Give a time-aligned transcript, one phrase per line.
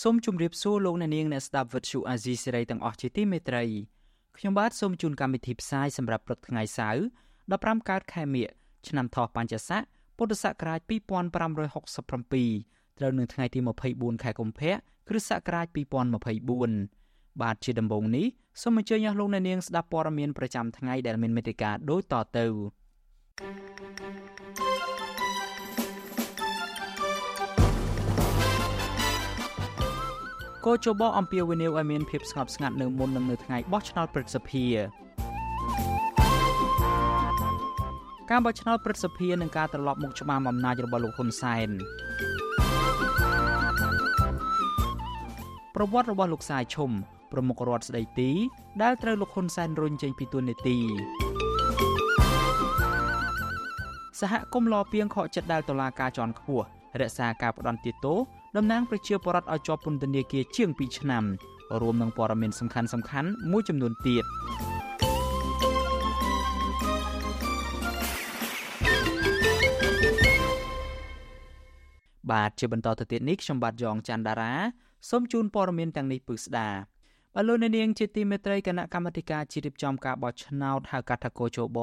[0.00, 3.62] សូមជម្រាបសួរលោកអ្នកនាងអ្នកស្ដាប់វត្តឈូអាស៊ីសេរីទាំងអស់ជាទីមេត្រី
[4.36, 7.00] ខ្ញុំបាទសូមជូនកម្មវិធីផ្សាយសម្រាប់ព្រឹកថ្ងៃសៅរ៍
[7.42, 8.46] 15កើតខែមិញ
[8.88, 9.82] ឆ្នាំថោះបัญចស័ក
[10.16, 13.58] ពុទ្ធសករាជ2567ត្រូវនៅថ្ងៃទី
[13.90, 14.74] 24ខែកុម្ភៈ
[15.08, 15.66] គ្រិស្តសករាជ
[16.34, 18.26] 2024បាទជាដំបូងនេះ
[18.62, 22.46] សូមអញ្ជើញអស់លោកអ្នកនាងស្ដាប់ព័ត៌មានប្រចាំថ្ងៃដែលមានមេត្តាដូចតទៅ
[30.66, 34.66] កោជបអំពាវនាវឲ្យមានភាពស្ងប់ស្ងាត់នៅមុននឹងនៅថ្ងៃបោះឆ្នោតព្រឹទ្ធសភា
[38.30, 41.68] ការបោះឆ្នោតព្រឹទ្ធសភានឹងការត្រឡប់មកច្បាមអំណាចរបស់លោកហ៊ុនសែន
[45.74, 46.90] ប្រវត្តិរបស់លោកសាយឈុំ
[47.32, 48.30] ប្រមុខរដ្ឋស្ដីទី
[48.82, 50.78] ដែលត្រូវលោកហ៊ុនសែនរុញចេញពីទួលនីតិ
[54.20, 56.64] សហគមន៍លពៀងខកចិត្តដែលតុលាការជាន់ខ្ពស់
[57.00, 58.14] រក្សាការផ្ដន់ទាទោ
[58.56, 61.24] តំណាងប្រជាពលរដ្ឋឲ្យជាប់ពន្ធនាគារជាង2ឆ្នាំ
[61.80, 64.24] រួមនឹងព័ត៌មានសំខាន់សំខាន់មួយចំនួនទៀត
[72.30, 74.52] បាទជាបន្តទៅទៀតនេះខ្ញុំបាទយ៉ងច័ន្ទដារា
[75.10, 76.68] សូមជូនព័ត៌មានទាំងនេះពឹស្ដា
[77.34, 81.78] បលូននាងជាទីមេត្រីគណៈកម្មាធិការជ្រៀបចំការបោះឆ្នោតហៅកាត់ថាកោជប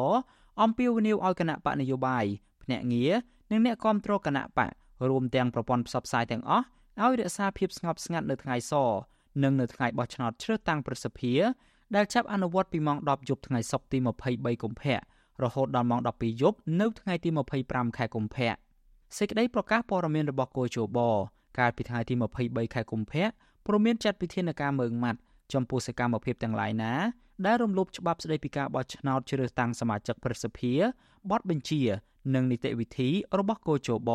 [0.62, 2.26] អំពាវនាវឲ្យគណៈបកនយោបាយ
[2.64, 3.12] ភ្នាក់ងារ
[3.52, 4.72] និងអ្នកគាំទ្រគណៈបក
[5.10, 6.66] រួមទាំងប្រព័ន្ធផ្សព្វផ្សាយទាំងអស់
[7.02, 8.74] ឲ្យរក្សាភាពស្ងប់ស្ងាត់នៅថ្ងៃស
[9.44, 11.34] និងនៅថ្ងៃបោះឆ្នោតជ្រើសតាំងប្រសិទ្ធិ
[11.96, 13.98] ដែលចាប់អនុវត្តពីម៉ោង10យប់ថ្ងៃសុក្រទី
[14.32, 14.96] 23កុម្ភៈ
[15.44, 17.30] រហូតដល់ម៉ោង12យប់នៅថ្ងៃទី
[17.64, 18.52] 25ខែកុម្ភៈ
[19.18, 21.00] សេចក្តីប្រកាសព័ត៌មានរបស់គោជប
[21.60, 23.26] កាលពីថ្ងៃទី23ខែកុម្ភៈ
[23.68, 25.20] ព្រមមានចាត់វិធានការមើងម៉ាត់
[25.54, 26.94] ចំពោះសកម្មភាពទាំងឡាយណា
[27.46, 30.74] ដែលរំលោភច្បាប់ស្តីពីការបោះឆ្នោតជ្រើសតាំងសមាជិកប្រសិទ្ធិ
[31.32, 31.82] បទបញ្ជា
[32.36, 34.12] និងនីតិវិធីរបស់គោជប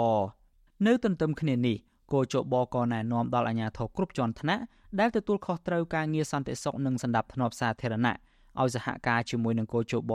[0.87, 1.77] នៅទន្ទឹមគ្នានេះ
[2.12, 4.62] គោជបក៏ណែនាំដល់អាជ្ញាធរគ្រប់ជាន់ថ្នាក់
[5.01, 8.15] ដែលទទួលខុសត្រូវការងារសន្តិសុខនិងសន្តិភាពសាធារណៈ
[8.61, 10.13] ឲ្យសហការជាមួយនឹងគោជប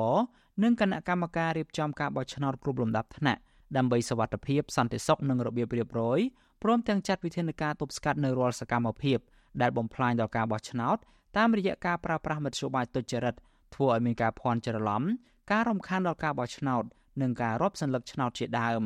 [0.64, 3.40] និងគណៈកម្មការរៀបចំការបោះឆ្នោតគ្រប់លំដាប់ថ្នាក់
[3.78, 6.19] ដើម្បីសវត្ថិភាពសន្តិសុខនិងរបៀបរៀបរយ
[6.64, 9.18] ព្រមទាំងចាត់វិធានការទប់ស្កាត់នៅរាល់សកម្មភាព
[9.62, 10.98] ដែលបំផ្លាញដល់ការបោះឆ្នោត
[11.38, 13.36] តាមរយៈការប្រើប្រាស់មធ្យោបាយទុច្ចរិត
[13.75, 15.03] ធ្វើឲ្យមានការភ័ន្តច្រឡំ
[15.52, 16.84] ការរំខានដល់ការបោះឆ្នោត
[17.22, 18.84] និងការរាប់សន្លឹកឆ្នោតជាដើម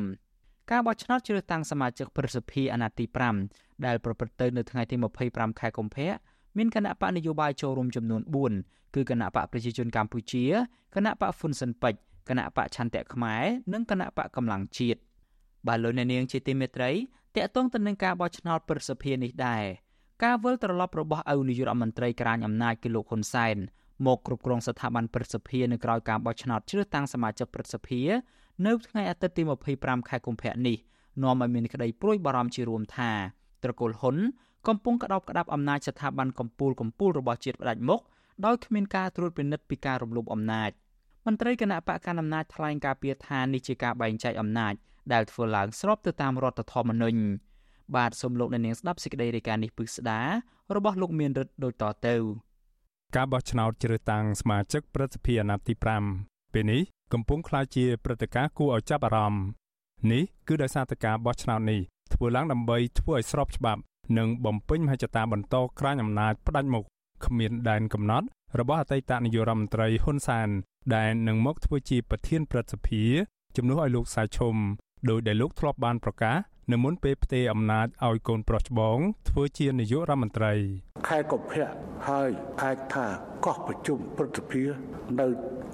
[0.70, 3.04] ការបោះឆ្នោតជ្រើសតាំងសមាជិកប្រសិទ្ធិអាណត្តិទី
[3.46, 4.96] 5ដែលប្រព្រឹត្តទៅនៅថ្ងៃទី
[5.28, 6.10] 25ខែកុម្ភៈ
[6.56, 8.22] មានគណៈបកនយោបាយចូលរួមចំនួន
[8.58, 10.44] 4គឺគណៈបកប្រជាជនកម្ពុជា
[10.94, 15.00] គណៈបកហ៊ុនស៊ិនពេជ្រគណៈបកឆន្ទៈខ្មែរនិងគណៈបកកម្លាំងជាតិ
[15.66, 16.90] បាទលោកអ្នកនាងជាទីមេត្រី
[17.34, 19.64] តកតងទៅនឹងការបោះឆ្នោតប្រសិទ្ធិនេះដែរ
[20.24, 23.56] ការវិលត្រឡប់របស់ឪនាយករដ្ឋមន្ត្រីក្រាញអំណាចគឺលោកហ៊ុនសែន
[24.06, 28.02] មកគ្រប់គ្រងស្ថាប័នប្រសិទ្ធិនៅក្រៅការបោះឆ្នោតជ្រើសតាំងសមាជិកប្រសិទ្ធិ
[28.66, 29.42] នៅថ្ងៃអាទិត្យទី
[29.76, 30.76] 25ខែកុម្ភៈនេះ
[31.22, 33.10] នាំឲ្យមានក្តីព្រួយបារម្ភជារួមថា
[33.62, 34.16] ត្រកូលហ៊ុន
[34.68, 38.00] កំពុងក្តោបក្តាប់អំណាចស្ថាប័នកម្ពុជាកម្ពុជារបស់ជាតិផ្ដាច់មុខ
[38.46, 40.70] ដោយគ្មានការត្រួតពិនិត្យពីការរំលោភអំណាច
[41.26, 44.74] មន្ត្រីគណៈបកកណ្ដាលអំណាចថ្លែងការពីថានេះជាការបែងចែកអំណាច
[45.12, 47.20] ដែលធ្វើឡើងស្របទៅតាមរដ្ឋធម្មនុញ្ញ
[47.96, 50.20] បាទសូមលោកអ្នកនាងស្ដាប់សេចក្តីរាយការណ៍នេះពឹស្ដា
[50.76, 52.16] របស់លោកមានរិទ្ធដូចតទៅ
[53.16, 55.74] ការបោះឆ្នោតជ្រើសតាំងសមាជិកប្រសិទ្ធិអាណត្តិទី
[56.14, 56.82] 5ពេលនេះ
[57.12, 59.44] កំពុងក្លាយជាព្រឹត្តិការណ៍គួរឲ្យចាប់អារម្មណ៍
[60.10, 61.80] នេះគឺដោយសារតែការបោះឆ្នោតនេះ
[62.14, 63.80] ធ្វើឡើងដើម្បីធ្វើឲ្យស្របច្បាប់
[64.18, 66.84] និងបំពេញមហិច្ឆតាបន្តក្រាញអំណាចផ្ដាច់មុខ
[67.26, 68.26] គ្មានដែនកំណត់
[68.58, 70.48] របស់អតីតនាយករដ្ឋមន្ត្រីហ៊ុនសាន
[70.94, 73.02] ដែលនឹងមកធ្វើជាប្រធានព្រឹទ្ធសភា
[73.56, 74.56] ជំនួសឲ្យលោកសាយឈុំ
[75.10, 76.36] ដោយដែលលោកធ្លាប់បានប្រកាស
[76.72, 80.52] នៅមុនពេលផ្ទេរអំណាចឲ្យកូនប្រុសច្បងធ្វើជានាយករដ្ឋមន្ត្រី
[81.08, 81.68] ខែកុម្ភៈ
[82.08, 82.30] ហើយ
[82.62, 83.06] អាចថា
[83.44, 84.62] កោះប្រជុំព្រឹទ្ធសភា
[85.20, 85.28] នៅ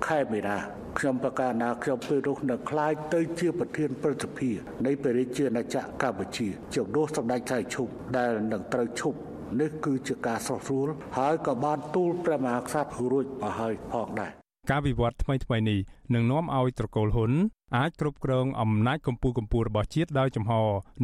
[0.07, 0.59] ខែមេរា
[0.99, 4.51] ខ្ញុំប្រកាសណាខ្ញុំពេលនោះនៅខ្លាចទៅជាប្រធានព្រឹទ្ធសភា
[4.87, 7.87] នៃព្រះរាជាណាចក្រកម្ពុជាជំនួសសម្ដេចថៃឈុប
[8.17, 9.19] ដែលនឹងត្រូវឈប់
[9.61, 10.89] នេះគឺជាការស្រស់ស្រួល
[11.19, 14.40] ហើយក៏បានទូលព្រះមហាក្សត្ររួចមកហើយផងដែរ
[14.71, 15.81] ការវិវត្តថ្មីថ្មីនេះ
[16.15, 17.33] នឹងនាំឲ្យត្រកូលហ៊ុន
[17.77, 20.53] អាចគ្រប់គ្រងអំណាចកម្ពុជាកម្ពុជារបស់ជាតិដោយចំហ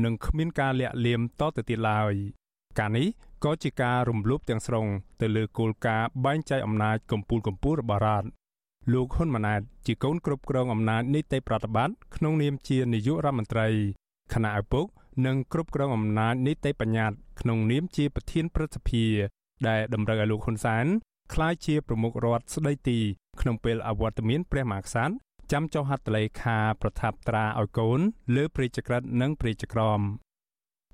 [0.05, 2.13] និងគ្មានការលាក់លៀមតទៅទៀតឡើយ
[2.79, 3.07] ការនេះ
[3.45, 4.87] ក៏ជាការរំលោភទាំងស្រុង
[5.21, 8.29] ទៅលើគោលការណ៍បែងចែកអំណាចកម្ពុជាកម្ពុជារបស់រដ្ឋ
[8.93, 13.69] លោកហ៊ុនម៉ាណែតជាកូនគ្រប់គ្រងអំណាចនីតិប្រតិបត្តិក្នុងនាមជានាយករដ្ឋមន្ត្រី
[14.33, 14.87] គណៈឪពុក
[15.27, 19.05] និងគ្រប់គ្រងអំណាចនីតិបញ្ញត្តិក្នុងនាមជាប្រធានព្រឹទ្ធសភា
[19.69, 20.87] ដែលតម្រូវឲ្យលោកហ៊ុនសែន
[21.35, 22.99] ក្លាយជាប្រមុខរដ្ឋស្ដីទី
[23.41, 25.15] ក្នុងពេលអវត្តមានព្រះមហាក្សត្រ
[25.53, 28.01] ចាំចុះហត្ថលេខាប្រថាប់ត្រាឲ្យកូន
[28.37, 30.01] លើព្រះចក្រិតនិងព្រះចក្រម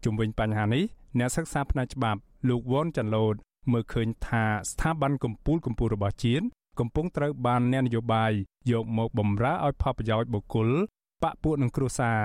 [0.05, 0.84] ជុំវិញបញ្ហានេះ
[1.19, 3.34] អ្នកសិក្សាផ្នែកច្បាប់លោកវ៉ុនចាន់ឡូត
[3.73, 6.44] មើលឃើញថាស្ថាប័នកម្ពុជាកម្ពុជារបស់ជាតិ
[6.78, 8.32] កំពុងត្រូវបានអ្នកនយោបាយ
[8.73, 10.69] យកមកបំរើឲ្យផលប្រយោជន៍បុគ្គល
[11.23, 12.20] បពពួកនឹងគ្រួសារ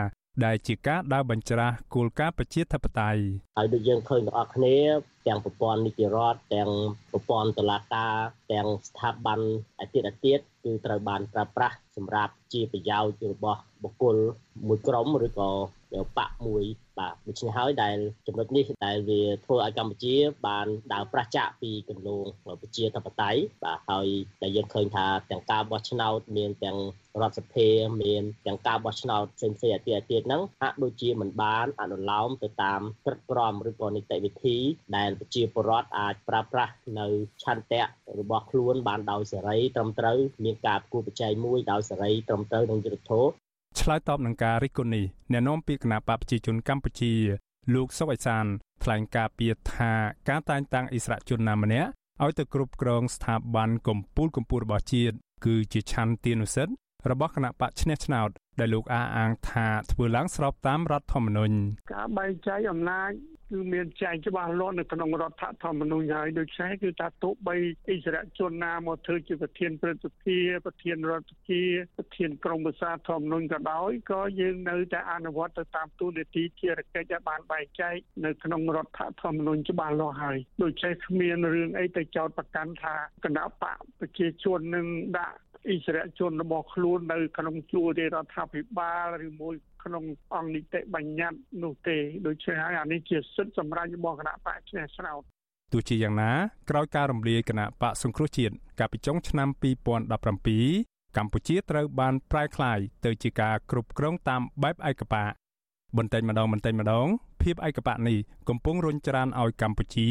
[0.45, 3.21] ដែលជាការដើរបញ្ច្រាស់គោលការណ៍ប្រជាធិបតេយ្យ
[3.57, 4.75] ហើយដូចយើងឃើញទាំងអស់គ្នា
[5.27, 6.69] ទាំងប្រព័ន្ធនីតិរដ្ឋទាំង
[7.11, 8.13] ប្រព័ន្ធតុលាការ
[8.51, 9.39] ទាំងស្ថាប័ន
[9.83, 14.15] ឯទៀតឯទៀតគឺត្រូវបានប្រើប្រាស់សម្រាប់ជាប្រយោជន៍របស់បុគ្គល
[14.67, 15.49] មួយក្រុមឬក៏
[16.17, 16.63] បកមួយ
[16.99, 17.97] បាទដូច្នេះហើយដែល
[18.27, 20.15] ចំណុចនេះដែលវាធ្វើឲ្យកម្ពុជា
[20.47, 22.25] បានដើរប្រឆាចពីគន្លង
[22.61, 24.07] ប្រជាធិបតេយ្យបាទហើយ
[24.43, 26.77] ដែលយើងឃើញថាទាំងការបោះឆ្នោតមានទាំង
[27.21, 27.67] រដ្ឋសភា
[28.03, 34.57] មានទាំងការបោះឆ្នោតផ្សេងៗអាទិអាទិហ្នឹងហាក់ដូចជាមិនបានអនុលោមទៅតាមក្រឹតក្រមឬក៏នីតិវិធី
[34.97, 37.07] ដែលប្រជាពលរដ្ឋអាចប្រើប្រាស់នៅ
[37.43, 37.83] ឆន្ទៈ
[38.19, 43.46] របស់ខ្លួនបានដោយសេរីត្រឹមត្រូវមានការគួរប្រជែងមួយដោយសេរីត្រឹមត្រូវនឹងយុត្តិធម៌
[43.81, 47.13] ឆ្លើយតបនឹងការរិះគន់នេះអ្នកនាំពាក្យគណៈបកប្រជាជនកម្ពុជា
[47.73, 48.45] លោកសុកអេសាន
[48.83, 49.91] ថ្លែងការពីថា
[50.29, 51.89] ការតែងតាំងអិសរាជជនណាម្នាក់
[52.23, 55.15] ឲ្យទៅគ្រប់គ្រងស្ថាប័នកម្ពុជាកម្ពុជារបស់ជាតិ
[55.45, 56.73] គឺជាឆន្ទានុសិទ្ធិ
[57.11, 61.55] របស់គណៈបកឈ្នះឆ្នោតដែលលោកអះអាងថាធ្វើឡើងស្របតាមរដ្ឋធម្មនុញ្ញ
[61.93, 63.11] ការបែងចែកអំណាច
[63.51, 67.55] គឺមានចែងច្បាស់លាស់នៅក្នុងរដ្ឋធម្មនុញ្ញហើយដូច្នេះគឺថាទោះបី
[67.89, 71.61] អិសរាជជនណាមកធ្វើជាប្រធានព្រឹទ្ធសភាប្រធានរដ្ឋសភា
[71.97, 77.95] ប្រធានក្រុមប្រឹក្សាធម្មនុញ្ញក៏ដោយក៏យើងនៅតែអនុវត្តទៅតាមទូនីតិជារកិច្ចដែលបានបែងចែក
[78.25, 82.95] នៅក្នុងរដ្ឋធម្មនុញ្ញច្បាស់លាស់ហើយដូច្នេះគ្មានរឿងអីទៅចោទប្រកាន់ថា
[83.25, 84.87] គណៈបកប្រជាជននឹង
[85.17, 85.37] ដាក់
[85.69, 90.03] អិសរាជជនរបស់ខ្លួននៅក្នុងជួររដ្ឋាភិបាលឬមួយក្នុង
[90.35, 95.21] អង្គនីតិបញ្ញត្តិនោះទេដូច្នេះហើយអានេះជាសិទ្ធិសម្រាប់របស់គណៈបកឆ្នះឆ្នោត
[95.73, 96.31] ទោះជាយ៉ាងណា
[96.69, 99.49] ក្រោយការរំលាយគណៈបកសង្គ្រោះជាតិកាលពីចុងឆ្នាំ
[100.13, 105.31] 2017កម្ពុជាត្រូវបានប្រែក្លាយទៅជាការគ្រប់គ្រងតាមបែបឯកបក
[105.97, 107.07] បន្តិចម្ដងបន្តិចម្ដង
[107.41, 108.17] ភាពឯកបកនេះ
[108.49, 110.09] កំពុងរុញច្រានឲ្យកម្ពុជា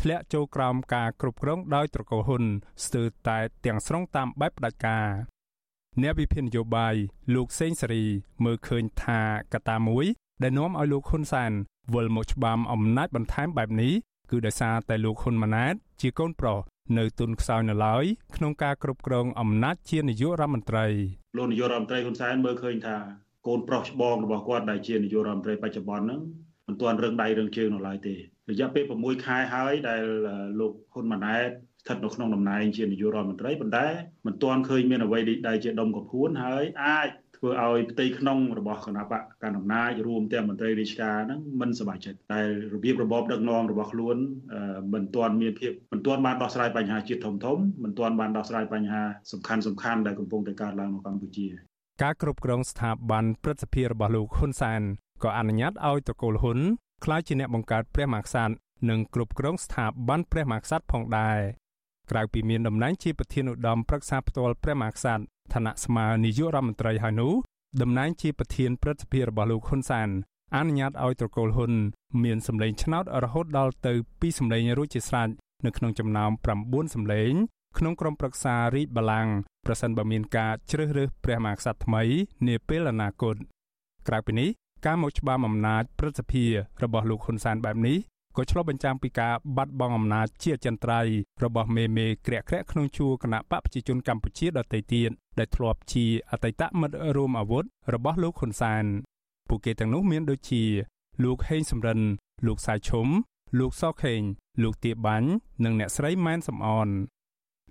[0.00, 2.44] ធ្លាក់ចូលក្រោមការគ្រប់គ្រងដោយត្រកូលហ៊ុន
[2.84, 5.06] ស្ទើរតែទាំងស្រុងតាមបែបផ្ដាច់ការ
[6.02, 6.94] អ្នកវិភាគនយោបាយ
[7.34, 8.04] លោកសេងសេរី
[8.44, 9.20] មើលឃើញថា
[9.52, 10.06] កត្តាមួយ
[10.42, 11.52] ដែលនាំឲ្យលោកហ៊ុនសែន
[11.94, 13.92] វិលមកច្បាមអំណាចបន្ថែមបែបនេះ
[14.30, 16.58] គឺដោយសារតែលោកហ៊ុនម៉ាណែតជាកូនប្រុស
[16.98, 18.04] នៅទុនខ្សោយនៅឡើយ
[18.36, 20.86] ក្នុងការគ្រប់គ្រងអំណាចជានាយករដ្ឋមន្ត្រី
[21.36, 22.96] លោកនាយករដ្ឋមន្ត្រីហ៊ុនសែនមើលឃើញថា
[23.46, 26.20] កូនប្រុសច្បងរបស់គាត់ដែលជានាយករដ្ឋមន្ត្រីបច្ចុប្បន្នហ្នឹង
[26.66, 28.14] មិនទាន់រឹងដៃរឹងជើងនៅឡើយទេ
[28.50, 30.02] រយៈពេល6ខែហើយដែល
[30.60, 31.48] លោកហ៊ុនម៉ាណែត
[31.82, 33.86] ស្ថិតនៅក្នុងតំណែងជានាយករដ្ឋមន្ត្រីប៉ុន្តែ
[34.26, 42.40] មិនទាន់ឃើញមានអ្វីដែលជាដុំកំភួនហើយអាចធ្វើឲ្យផ្ទៃក្នុងរបស់គណៈបកកណ្ដាលអំណាចរួមទាំងមន្ត្រីរាជការហ្នឹងមិនសប្បាយចិត្តតែ
[42.74, 44.16] របៀបរបបដឹកនាំរបស់ខ្លួន
[44.94, 49.02] មិនទាន់មានភាពមិនទាន់បានដោះស្រាយបញ្ហាជាតិធំធំមិនទាន់បានដោះស្រាយបញ្ហា
[49.32, 51.46] សំខាន់សំខាន់ដែលកំពុងតែកើតឡើងនៅកម្ពុជា
[52.02, 54.82] ការគ្រប់គ្រងស្ថាប័នព្រឹទ្ធសភារបស់លោកហ៊ុនសែន
[55.24, 56.58] ក៏អនុញ្ញាតឲ្យតកូលហ៊ុន
[57.04, 58.54] ក្លាយជាអ្នកបង្កើតព្រះមហាក្សត្រ
[58.90, 61.38] និងគ្រប់គ្រងស្ថាប័នព្រះមហាក្សត្រផងដែរ
[62.10, 65.22] ក្រៅពីមានតំណែងជាប្រធានឧត្តមប្រឹក្សាផ្ទាល់ព្រះមហាក្សត្រ
[65.52, 67.32] ឋានៈស្មើនាយករដ្ឋមន្ត្រីហើយនោះ
[67.82, 70.08] តំណែងជាប្រធានព្រឹទ្ធសភារបស់លោកហ៊ុនសាន
[70.56, 71.72] អនុញ្ញាតឲ្យត្រកូលហ៊ុន
[72.24, 75.28] មានសម្លេងឆ្នោតរហូតដល់ទៅ2សម្លេងរួចជាស្រេច
[75.66, 76.30] នៅក្នុងចំណោម
[76.62, 77.32] 9សម្លេង
[77.78, 79.32] ក្នុងក្រុមប្រឹក្សារាជបល្ល័ង្ក
[79.66, 82.02] ប្រសិនបើមានការជ្រើសរើសព្រះមហាក្សត្រថ្មី
[82.48, 83.36] នាពេលអនាគត
[84.08, 84.48] ក្រៅពីនេះ
[84.86, 86.44] ការមកច្បាមអំណាចព្រឹទ្ធសភា
[86.82, 87.98] របស់លោកហ៊ុនសែនបែបនេះ
[88.36, 91.00] ក៏ឆ្លុះបញ្ចាំងពីការបាត់បង់អំណាចជាចន្ទ្រៃ
[91.44, 97.64] របស់មេមេក្រាក់ក្រាក់ក្នុងជួរគណៈបកប្រជាជនកម្ពុជាដទៃទៀតដែលធ្លាប់ជាអតីតមិត្តរួមអាវុធ
[97.94, 98.84] របស់លោកហ៊ុនសែន
[99.48, 100.64] ពួកគេទាំងនោះមានដូចជា
[101.24, 102.00] លោកហេងសំរិន
[102.46, 103.08] លោកសាយឈុំ
[103.58, 104.20] លោកសខេង
[104.62, 105.28] លោកទៀបាញ់
[105.64, 106.88] និងអ្នកស្រីម៉ែនសំអន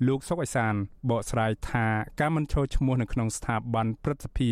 [0.08, 0.74] លោកសុកអេសាន
[1.10, 1.86] បកស្រាយថា
[2.20, 4.42] ការមិនចូលឈ្មោះនៅក្នុងស្ថាប័នព្រឹទ្ធសភ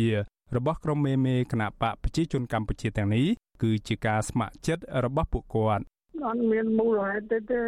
[0.56, 3.26] របស់ក្រុមមេមេគណៈបកប្រជាជនកម្ពុជាទាំងនេះ
[3.62, 5.84] គឺជាការស្ម័គ្រចិត្តរបស់ពួកគាត់
[6.26, 7.60] អត់មានមូលហេតុទេទេ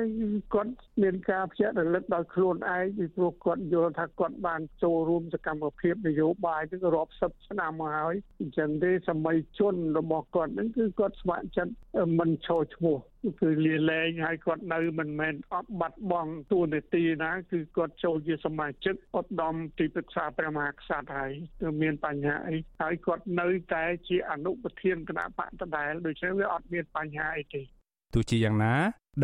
[0.55, 0.73] គាត់
[1.03, 11.73] មានការភ្ជាប់រលឹកដល់ខ្លួនឯងពីព្រោះគាត់យល់ថាគាត់បានចូលរួមសកម្មភាពនយោបាយនឹងរាប់សិបឆ្នាំមកហើយអញ្ចឹងទេសម័យជនរបស់គាត់នឹងគឺគាត់ស្ម័គ្រចិត្ត
[12.19, 12.99] មិនឈរឈ្មោះ
[13.41, 27.76] គឺលាលែងហើយគាត់នៅមិនមែនអត់បាត់បង់ទួនាទីណាគឺគាត់ចូលជាសមាជិកឧត្តមទីប្រឹក្សាព្រះមហាក្សត្រហើយគឺមានបញ្ហាអីហើយគាត់នៅតែជាអនុប្រធានគណៈបកដដែលដូច្នេះវាអត់មានបញ្ហាអីទេ
[28.15, 28.75] ទោះជាយ៉ាងណា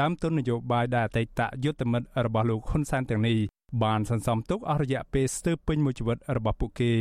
[0.01, 3.39] ដើមទុននយោបាយដែលអតីតយុទ្ធមិត្តរបស់លោកហ៊ុនសែនទាំងនេះ
[3.83, 6.93] បានសន្សំទុកអស់រយៈពេលស្ទើរពេញមួយជីវិតរបស់ពួកគេ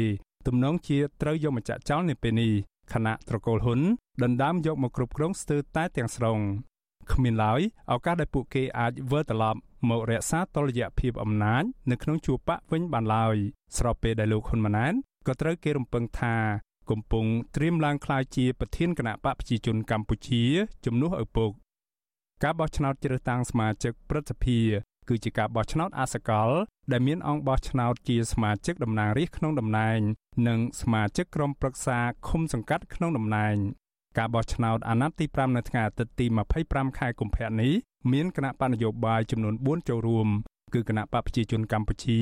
[0.47, 2.51] ទំនងជាត្រូវយកមកចាក់ចោលនៅពេលនេះ
[2.93, 3.79] ខណៈត្រកូលហ៊ុន
[4.23, 6.39] ដណ្ដើមយកមកគ្រប់គ្រងស្ទើរតែទាំងស្រុង
[7.11, 7.61] គ្មានឡើយ
[7.93, 9.59] ឱកាសដែលពួកគេអាចវិលត្រឡប់
[9.89, 13.35] មករក្សាតុល្យភាពអំណាចនៅក្នុងជួរបកវិញបានឡើយ
[13.77, 14.93] ស្របពេលដែលលោកហ៊ុនម៉ាណែត
[15.27, 16.35] ក៏ត្រូវគេរំពឹងថា
[16.89, 20.43] កំពុងត្រៀមឡើងក្លាយជាប្រធានគណៈបកប្រជាជនកម្ពុជា
[20.85, 21.51] ជំនួសឪពុក
[22.43, 24.59] ការបោះឆ្នោតជ្រើសតាំងសមាជិកព្រឹទ្ធសភា
[25.09, 26.49] គឺជាការបោះឆ្នោតអសកល
[26.91, 29.99] ដែលមានអង្គបោះឆ្នោតជាសមាជិកតំណាងរាស្ត្រក្នុងតំណែង
[30.47, 33.55] និងសមាជិកក្រុមប្រឹក្សាឃុំសង្កាត់ក្នុងតំណែង
[34.17, 36.25] ការបោះឆ្នោតអាណត្តិទី5នៅថ្ងៃអាទិត្យទី
[36.61, 37.73] 25ខែកុម្ភៈនេះ
[38.11, 40.27] មានគណៈបកនយោបាយចំនួន4ចូលរួម
[40.73, 42.19] គឺគណៈបកប្រជាជនកម្ពុជា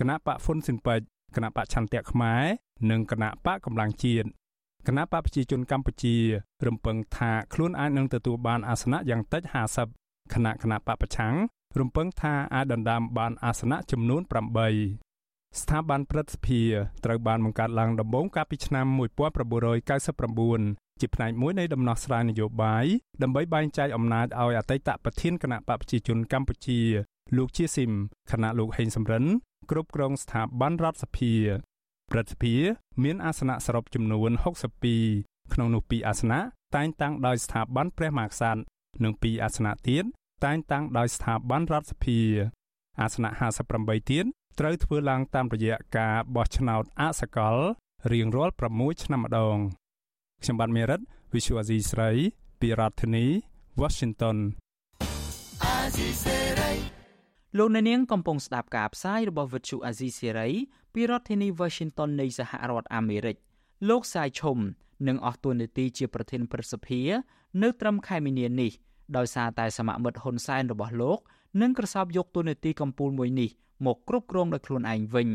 [0.00, 1.00] គណៈបកហ្វុនស៊ិនពេច
[1.36, 2.44] គណៈបកឆន្ទៈខ្មែរ
[2.90, 4.28] និងគណៈបកកម្លាំងជាតិ
[4.86, 6.16] គណៈបកប្រជាជនកម្ពុជា
[6.66, 9.42] រំពឹងថាខ្លួនអាចនឹងទទួលបានអាសនៈយ៉ាងតិច
[9.88, 11.34] 50គណៈគណៈបកប្រឆាំង
[11.80, 14.22] រំពឹងថាអាចដណ្ដើមបានអាសនៈចំនួន
[14.88, 16.60] 8ស្ថាប័នព្រឹទ្ធសភា
[17.04, 18.86] ត្រូវបានបង្កើតឡើងដំបូងកាលពីឆ្នាំ
[19.72, 22.86] 1999ជាផ្នែកមួយនៃដំណោះស្រាយនយោបាយ
[23.22, 26.80] ដើម្បីបែងចែកអំណាចឲ្យអតីតប្រធានគណៈបកប្រជាជនកម្ពុជា
[27.36, 27.92] លោកជាស៊ីម
[28.30, 29.24] គណៈលោកហេងសំរិន
[29.70, 31.34] គ្រប់គ្រងស្ថាប័នរដ្ឋសភា
[32.10, 32.54] ព្រឹទ្ធសភា
[33.04, 34.30] មានអាសនៈសរុបចំនួន
[34.92, 36.40] 62ក្នុងនោះ2អាសនៈ
[36.76, 38.60] តែងតាំងដោយស្ថាប័នព្រះមហាក្សត្រ
[39.04, 40.04] និង2អាសនៈទៀត
[40.44, 42.18] តែងតាំងដោយស្ថាប័នរដ្ឋសភា
[43.00, 43.30] អាសនៈ
[43.70, 44.24] 58ទៀត
[44.58, 47.56] ត្រូវធ្វើឡើងតាមរយៈការបោះឆ្នោតអសកល
[48.12, 49.56] រៀងរាល់6ឆ្នាំម្ដង
[50.42, 51.00] ខ្ញុំបាទមេរិត
[51.32, 52.10] Visual Asia ស្រី
[52.60, 53.26] ពីរដ្ឋធានី
[53.80, 54.36] Washington
[57.58, 60.52] លោកអ្នកនាងកំពុងស្ដាប់ការផ្សាយរបស់ Vuthu Azizi Serai
[60.94, 63.36] ពីរដ្ឋធានី Washington នៃសហរដ្ឋអាមេរិក
[63.88, 64.58] លោកសាយឈុំ
[65.08, 67.00] នឹងអស់តួនាទីជាប្រធានព្រឹទ្ធសភា
[67.62, 68.72] នៅត្រឹមខែមីនានេះ
[69.16, 71.18] ដោយសារតែសមាមិត្តហ៊ុនសែនរបស់លោក
[71.60, 73.50] នឹងក្រសោបយកតួនាទីកម្ពុជាមួយនេះ
[73.86, 75.28] មកគ្រប់គ្រងដោយខ្លួនឯងវិញ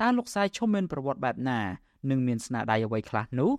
[0.00, 1.60] តើលោកសាយឈុំមានប្រវត្តិបែបណា
[2.10, 3.50] និងមានស្នាដៃអ្វីខ្លះនោះ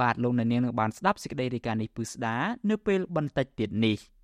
[0.00, 2.36] បាទលោកអ្នកនាងនឹងបានស្ដាប់សេចក្តីរាយការណ៍នេះពឺស្ដា
[2.70, 3.98] នៅពេលបន្តិចទៀតនេះ។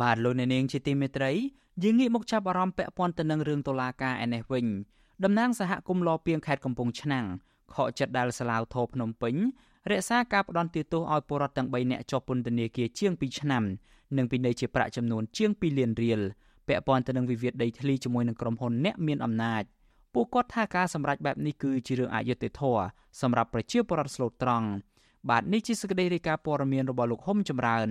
[0.00, 1.32] បាទលោកអ្នកនាងជាទីមេត្រី
[1.82, 4.66] យើងងាកមកចាប់អារម្មណ៍ពាក់ព័ន្ធទៅនឹងរឿងតុលាការឯនេះវិញ
[5.24, 7.26] តំណាងសហគមន៍លពៀងខេត្តកំពង់ឆ្នាំង
[7.74, 9.34] ខកចិត្តដែលសាឡាវធោភ្នំពេញ
[9.90, 13.62] រក្សាការផ្ដន់ទោសឲ្យពលរដ្ឋទាំង3នាក់ជាប់ពន្ធនាគារជាង2ឆ្នាំ
[14.16, 16.20] និងពិន័យជាប្រាក់ចំនួនជាង2លានរៀល
[16.68, 19.62] ពាក់ព័ន្ធទៅនឹងវិវាទដីធ្លីជាមួយនឹងក្រុមហ៊ុនអ្នកមានអំណាច
[20.14, 22.84] ពួកគាត់ថាការសម្រេចបែបនេះគឺជារឿងអយុត្តិធម៌
[23.20, 24.68] សម្រាប់ប្រជាពលរដ្ឋស្លូតត្រង់
[25.30, 27.88] បាទនេះជាសេចក្តីរាយការណ៍ព័ត៌មានរបស់លោកហុំចម្រើន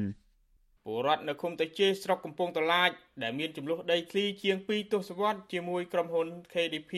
[0.85, 2.91] ពលរដ្ឋនៅឃុំតាជេស្រុកកំពង់តឡាច
[3.23, 6.93] ដែលមានចំនួនដីធ្លីជាង2ទសវត្សរ៍ជាមួយក្រុមហ៊ុន KDP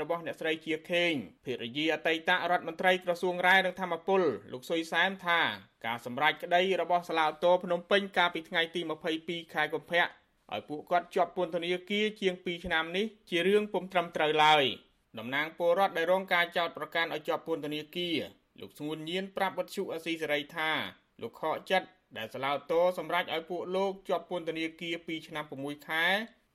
[0.00, 1.12] របស់អ្នកស្រីជាខេង
[1.44, 4.22] ភរិយាអតីតរដ្ឋមន្ត្រីក្រសួងរាយនឹងធម្មពល
[4.52, 5.40] លោកសុយសែមថា
[5.86, 8.80] ការសម្រេចក្តីរបស់សាឡាវតោភ្នំពេញកាលពីថ្ងៃទី
[9.18, 14.64] 22ខែកុម្ភៈឲ្យពួកគាត់ជាប់ពន្ធនាគារជាង2ឆ្នាំនេះជារឿងពុំត្រឹមត្រូវឡើយ
[15.18, 18.18] តំណាងពលរដ្ឋដែលរងការចោទប្រកាន់ឲ្យជាប់ពន្ធនាគារ
[18.60, 20.70] លោកស្ងួនញៀនប្រាប់វត្ថុអសីសេរីថា
[21.22, 26.06] លោកខកចិត្ត ដែលសាឡាវតោសម្រាប់ឲ្យពួកលោកជាប់ពន្ធនាគារ2ឆ្នាំ6ខែ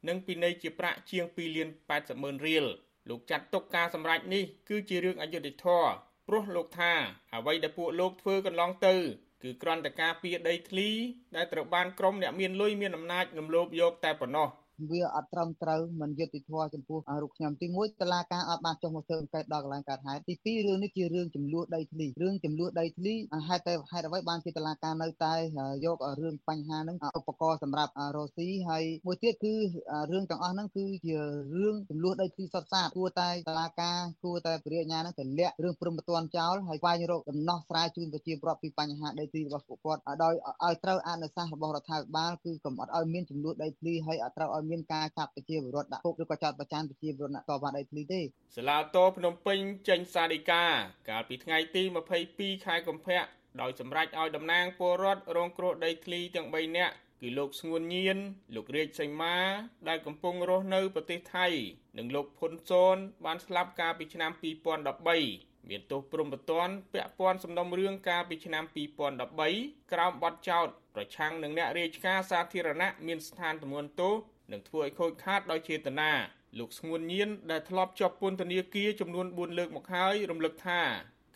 [0.07, 2.65] និងពិន័យជាប្រាក់ជាង2លាន80ម៉ឺនរៀល
[3.09, 5.89] លោកចាត់ទុកការសម្រេចនេះគឺជារឿងអយុត្តិធម៌
[6.27, 6.93] ព្រោះលោកថា
[7.33, 8.95] អ្វីដែលពួកលោកធ្វើកន្លងទៅ
[9.43, 10.89] គឺក្រន្តការពីដីធ្លី
[11.35, 14.49] ដែលត្រូវបានក្រុមអ្នកមានលុយមានអំណាចរំលោភយកតែប៉ុណ្ណោះ។
[14.91, 23.13] វាអត់ត្រឹមត្រូវមិនយុត្តិធម៌ចំពោះរូបខ្ញុំទី1តឡាការអត់បានចុះមកធ្វើអង្កេតដល់កន្លែងកើតហេតុទី2រឿងនេះជារឿងចំនួនដីធ្លីរឿងចំនួនដីធ្លី
[23.47, 25.33] ហេតុតែហេតុអ្វីបានជាតឡាការនៅតែ
[25.85, 29.53] យករឿងបញ្ហាហ្នឹងឧបករណ៍សម្រាប់រស់ស៊ីហើយមួយទៀតគឺ
[30.11, 31.15] រឿងទាំងអស់ហ្នឹងគឺជា
[31.57, 40.33] រឿងចំនួនដីធ្លីសុទ្ធសាធគួរតែតឡាការគួរតែពរិញ្ញាហ្នឹងទៅលាក់រឿងព្រមត្តនចោលហើយស្វែងរកដំណោះស្រាយជូនប្រជាពលរដ្ឋពីបញ្ហាដីធ្លីរបស់ពួកគាត់ដោយ
[40.65, 48.21] ឲ្យត្រូវអនុសាសន៍របស់រដ្ឋាភិបាលគឺកុំអត់ឲ្យមានចំនួនដីធ្លីហើយអត់ត្រូវឲ្យមានការចាប់ប្រជាពលរដ្ឋដាក់គុកឬក៏ចោទប្រកាន់ប្រជាពលរដ្ឋតវ៉ាដីធ្លីទេ
[48.55, 49.59] សាលាតោភ្នំពេញ
[49.89, 50.63] ចេញសាដីកា
[51.09, 51.83] កាលពីថ្ងៃទី
[52.23, 53.23] 22ខែកុម្ភៈ
[53.61, 58.17] ដោយសម្រេចឲ្យតំណាងពលរដ្ឋរងគ្រោះដីធ្លីទាំង3នាក់គឺលោកស្ងួនញៀន
[58.55, 59.37] លោករាជសីមា
[59.89, 61.47] ដែលកំពុងរស់នៅប្រទេសថៃ
[61.97, 68.63] និងលោកផុនសូនបានស្លាប់កាលពីឆ្នាំ2013មានទោសព្រំប្រទានពាក់ព័ន្ធសំណុំរឿងកាលពីឆ្នាំ
[69.27, 74.15] 2013ក្រោមបទចោទប្រឆាំងនឹងអ្នករាជការសាធារណៈមានស្ថានទម្ងន់ទោស
[74.51, 76.11] និងធ្វើឲ្យខូចខាតដោយចេតនា
[76.59, 80.81] លោកស្ងួនញៀនដែលធ្លាប់ជាប់ពន្ធនាគារចំនួន4លើកមកហើយរំលឹកថា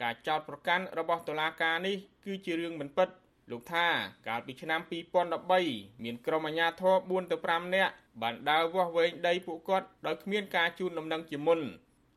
[0.01, 3.10] ការចោទប្រកាន់របស់តុលាការនេះគឺជារឿងមិនពិត
[3.51, 3.88] លោកថា
[4.27, 4.80] កាលពីឆ្នាំ
[5.41, 11.60] 2013មានក្រុមអាជ្ញាធរ4ទៅ5នាក់បានដើរវាស់វែងដីពួកគាត់ដោយគ្មានការជូនដំណឹងជាមុន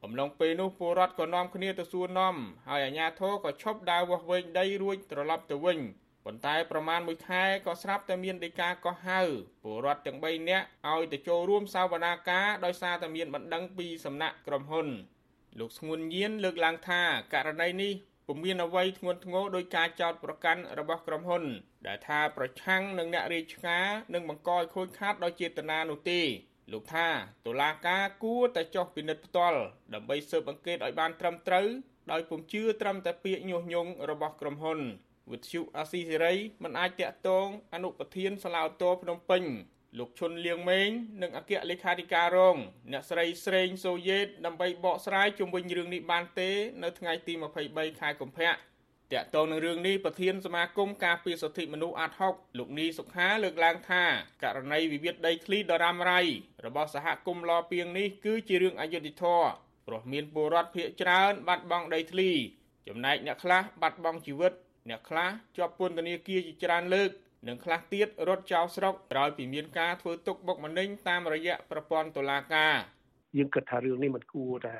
[0.04, 2.34] អំឡុងពេលនោះពលរដ្ឋក៏នាំគ្នាទៅសួរនាំ
[2.68, 5.78] ហើយអាជ្ញាធរក៏ឈប់ដើរវាស់វែងដីរួចត្រឡប់ទៅវិញ
[6.24, 9.20] ប៉ុន្តែប្រមាណមួយខែក៏ស្រាប់តែមានដីកាកោះហៅ
[9.62, 14.88] ពលរដ្ឋទាំង3នាក់ឲ្យទៅចូលរួមសវនាការដោយសារតែមានបណ្ដឹងពីសំណាក់ក្រុមហ៊ុន
[15.58, 17.02] លោកស្ងួនញៀនលើកឡើងថា
[17.34, 17.92] ករណីនេះ
[18.26, 21.44] ពុំមានអ្វីធ្ងន់ធ្ងរដោយការចោទប្រកាន់របស់ក្រុមហ៊ុន
[21.86, 23.78] ដែលថាប្រឆាំងនឹងអ្នករាយឆ្កា
[24.14, 26.20] និងបង្កឲ្យខូចខាតដោយចេតនានោះទេ
[26.72, 27.08] លោកថា
[27.46, 29.60] តុលាការគួរតែចុះពិនិត្យផ្ទាល់
[29.94, 31.66] ដើម្បីស៊ើបអង្កេតឲ្យបានត្រឹមត្រូវ
[32.12, 34.80] ដោយពុំជឿត្រឹមតែពាក្យញុះញង់របស់ក្រុមហ៊ុន
[35.32, 39.44] វិទ្យុអាស៊ីសេរីមិនអាចតាក់ទងអនុប្រធានសាឡាវតោភ្នំពេញ
[39.98, 40.90] លោកឈុនលៀងម៉េង
[41.22, 42.56] និងអគ្គលេខាធិការរង
[42.92, 46.50] អ្នកស្រីស្រេងសូយេតដើម្បីបកស្រាយជុំវិញរឿងនេះបានទេ
[46.82, 47.32] នៅថ្ងៃទី
[47.66, 48.52] 23ខែកុម្ភៈ
[49.12, 54.04] តាក់ទងនឹងរឿងនេះប្រធានសមាគមការពារសិទ្ធិមនុស្សអាត់ហុកលោកនីសុខាលើកឡើងថា
[54.42, 56.22] ករណីវិវាទដីធ្លីដ៏រ៉ាំរ៉ៃ
[56.66, 59.48] របស់សហគមន៍លពីងនេះគឺជារឿងអយុត្តិធម៌
[59.86, 62.30] ព្រោះមានពលរដ្ឋភៀសច្រើនបាត់បង់ដីធ្លី
[62.88, 64.52] ចំណែកអ្នកខ្លះបាត់បង់ជីវិត
[64.88, 67.10] អ្នកខ្លះជាប់ពន្ធនាគារជាច្រើនលើក
[67.48, 72.74] និងខ្លះទៀតរត់ចោលស្រុកក្រោយពីមានការធ្វើទុកបុកម្នេញតាមរយៈប្រព័ន្ធតុលាការ
[73.36, 74.76] យើងគិតថារឿងនេះមិនគួរតែ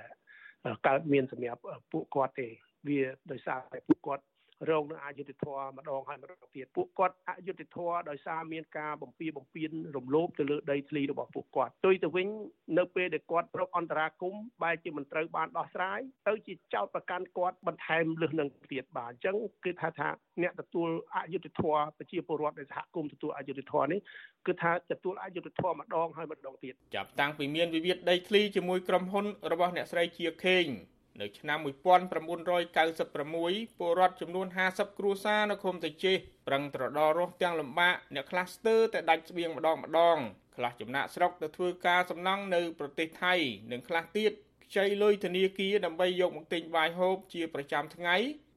[0.87, 1.61] កើតមានសម្រាប់
[1.93, 2.49] ពួកគាត់ទេ
[2.89, 4.25] វាដោយសារតែពួកគាត់
[4.71, 12.29] រងនឹងអយុត្តិធម៌ម្ដងហើយម្ដងទៀតពួកគាត់អយុត្តិធម៌ដោយសារមានការបំពៀបំពៀនរំលោភទៅលើដីធ្លីរបស់ពួកគាត់ទុយទៅវិញ
[12.79, 20.09] នៅពេលដែលគាត់ប្រកអន្តរាគមបែរជាមិនត្រូវបានដោះស្រាយទៅជាចោតប្រកាន់គាត់បន្ថែមលើសនឹងទៀតបាទអញ្ចឹងគឺថាថា
[20.43, 24.01] អ្នកទទួលអយុត្តិធម៌ប្រជាពលរដ្ឋនៃសហគមន៍ទទួលអយុត្តិធម៌នេះ
[24.47, 30.67] គឺថាទទួលអយុត្តិធម៌ម្ដងហើយម្ដងទៀតចាប់តាំងពីមានវិវាទដីធ្លីជាមួយក្រុមហ៊ុនរបស់អ្នកស្រីជាខេង
[31.21, 36.13] នៅឆ្នាំ1996ពលរដ្ឋចំនួន50គ្រួសារនៅឃុំតាជេ
[36.47, 40.17] ប្រឹងត្រដររស់ទាំងលំបាកអ្នកខ្លះស្ទើរតែដាច់ស្បៀងម្ដងម្ដង
[40.57, 43.35] ខ្លះចំណាក់ស្រុកទៅធ្វើការសំណង់នៅប្រទេសថៃ
[43.73, 44.33] និងខ្លះទៀត
[44.65, 48.17] ខ្ចីលុយធនាគារដើម្បីយកមកទិញបាយហូបជាប្រចាំថ្ងៃ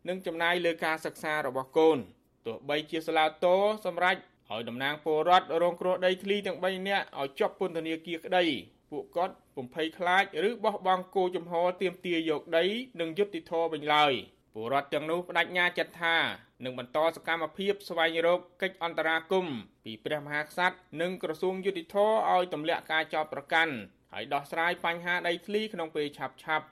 [0.09, 1.97] និងចំណាយលើការសិក្សារបស់កូន
[2.45, 4.19] ទោះបីជាសាឡាតោសម្រាប់
[4.51, 8.45] ឲ្យតំណាងពលរដ្ឋរងគ្រោះដីធ្លីទាំង3នាក់ឲ្យជាប់ពន្ធនាគារក្តី
[8.91, 12.65] ពួកគាត់ពុំភ័យខ្លាចឬបោះបង់គោចំហទៀមទាយកដី
[13.01, 14.13] និងយុត្តិធម៌វិញឡើយ
[14.53, 16.17] ពលរដ្ឋទាំងនោះបដិញ្ញាចិត្តថា
[16.65, 21.95] នឹងបន្តសកម្មភាពស្វែងរកកិច្ចអន្តរាគមន៍ពីព្រះមហាក្សត្រនិងក្រសួងយុតិធធ
[22.33, 23.73] ឲ្យទម្លាក់ការចោទប្រកាន់
[24.13, 26.65] ហើយដោះស្រាយបញ្ហាដីធ្លីក្នុងពេលឆាប់ឆាប់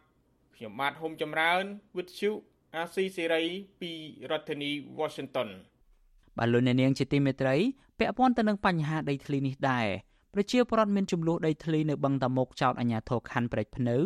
[0.55, 1.63] ខ្ញុំបាទហុំចម្រើន
[1.97, 2.31] វិទ្យុ
[2.75, 3.43] អាស៊ីសេរី
[3.81, 3.91] ពី
[4.31, 5.49] រដ្ឋធានី Washington
[6.37, 7.55] បាទលោកអ្នកនាងជាទីមេត្រី
[7.99, 9.87] ពាក់ព័ន្ធទៅនឹងបញ្ហាដីធ្លីនេះដែរ
[10.37, 13.97] ប្រជាពលរដ្ឋមានចំនួនដីធ្លីនៅបឹងតាមុកចោតអាជ្ញាធរខណ្ឌព្រែកភ្នៅ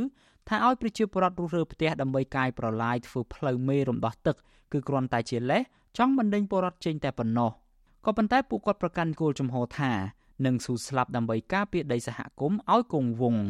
[0.48, 4.36] ថាឲ្យប្រជាពលរដ្ឋរុះរើផ្ទះដើម្បីកាយប្រឡាយធ្វើផ្លូវមេរំដោះទឹក
[4.72, 5.62] គឺគ្រាន់តែជាលេស
[5.98, 7.52] ចង់បណ្ដេញពលរដ្ឋចេញតែប៉ុណ្ណោះ
[8.06, 9.92] ក៏ប៉ុន្តែពួកគាត់ប្រកាន់គោលជំហរថា
[10.46, 13.44] នឹងស៊ូស្លាប់ដើម្បីការពារដីសហគមន៍ឲ្យគង់វង្ស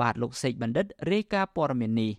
[0.00, 2.12] បាទលោកសេកបណ្ឌិតរាយការណ៍ព័ត៌មាននេះ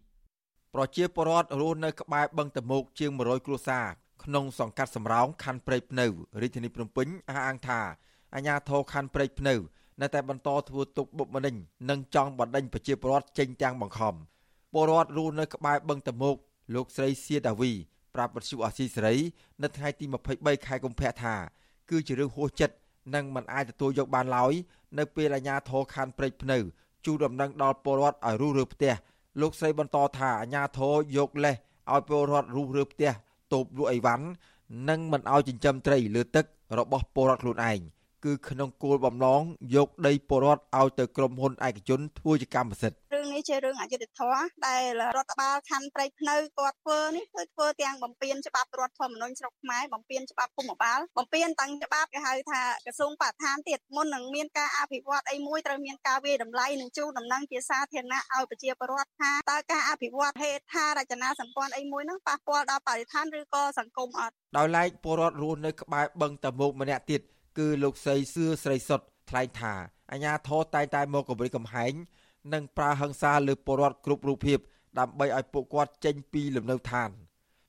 [0.75, 3.85] ប្រជាពលរដ្ឋរស់នៅក្បែរបឹងតមោកជាង100គ្រួសារ
[4.23, 6.05] ក្នុងសង្កាត់សំរោងខណ្ឌព្រៃភ្នៅ
[6.41, 7.79] រាជធានីភ្នំពេញអះអាងថា
[8.35, 9.55] អាជ្ញាធរខណ្ឌព្រៃភ្នៅ
[10.01, 11.55] នៅតែបន្តធ្វើទុកបុកម្នេញ
[11.89, 14.13] និងចង់បណ្ដេញប្រជាពលរដ្ឋចេញទាំងបង្ខំ
[14.73, 16.35] ពលរដ្ឋរស់នៅក្បែរបឹងតមោក
[16.75, 17.71] លោកស្រីសៀដាវី
[18.15, 19.15] ប្រាប់បទសុអាស៊ីសេរី
[19.61, 20.05] នៅថ្ងៃទី
[20.35, 21.35] 23ខែកុម្ភៈថា
[21.89, 22.75] គឺជារឿងហួសចិត្ត
[23.15, 24.53] និងមិនអាចទទួលយកបានឡើយ
[24.97, 26.57] នៅពេលអាជ្ញាធរខណ្ឌព្រែកភ្នៅ
[27.05, 28.93] ជួដំណឹងដល់ពលរដ្ឋឲ្យរុះរើផ្ទះ
[29.41, 31.55] លោកស្រីបន្តថាអាជ្ញាធរយកលេស
[31.93, 33.11] ឲ្យពលរដ្ឋរុះរើផ្ទះ
[33.53, 34.25] តូបលក់អីវ៉ាន់
[34.89, 36.45] និងមិនឲ្យចិញ្ចឹមត្រីលើទឹក
[36.77, 37.79] របស់ពលរដ្ឋខ្លួនឯង។
[38.25, 39.41] គឺក្នុងគោលបំណង
[39.75, 44.83] យកដីពលរដ្ឋឲ្យទៅក្រុមហ៊ុនឯកជនធ្វើជាកម្មសិទ្ធិរឿងនេះជារឿងអយុត្តិធម៌ដែល
[45.17, 67.21] រដ្ឋបាលខណ្ឌព្រៃភ្នៅគាត់ធ្វើនេះគឺធ្វើទាំងបំពេញច្បាប់រដ្ឋធម្មនុញ្ញស្រុកខ្មែរបំពេញច្បាប់ភូមិបាលបំពេញទាំងច្បាប់គេហៅថាក្រសួងបរិស្ថានទៀតមុននឹងមានការអភិវឌ្ឍអីមួយត្រូវមានការវិយតម្លៃនិងជួលដំណឹងជាសាធារណៈឲ្យប្រជាពលរដ្ឋថាតើការអភិវឌ្ឍហេដ្ឋារចនាសម្ព័ន្ធអីមួយហ្នឹងប៉ះពាល់ដល់បរិស្ថានឬក៏សង្គមអត់ដោយឡែកពលរដ្ឋរស់នៅក្បែរបឹងតមោកម្នាក់ទៀត
[67.57, 69.73] គឺលោកស្រីសឿស្រីសុតថ្លែងថា
[70.11, 71.93] អាញាធរតែងតែមកគម្រិតកំហែង
[72.53, 74.59] និងប្រើហិង្សាលើពលរដ្ឋគ្រប់រូបភាព
[74.99, 77.09] ដើម្បីឲ្យពួកគាត់ចេញពីលំនៅឋាន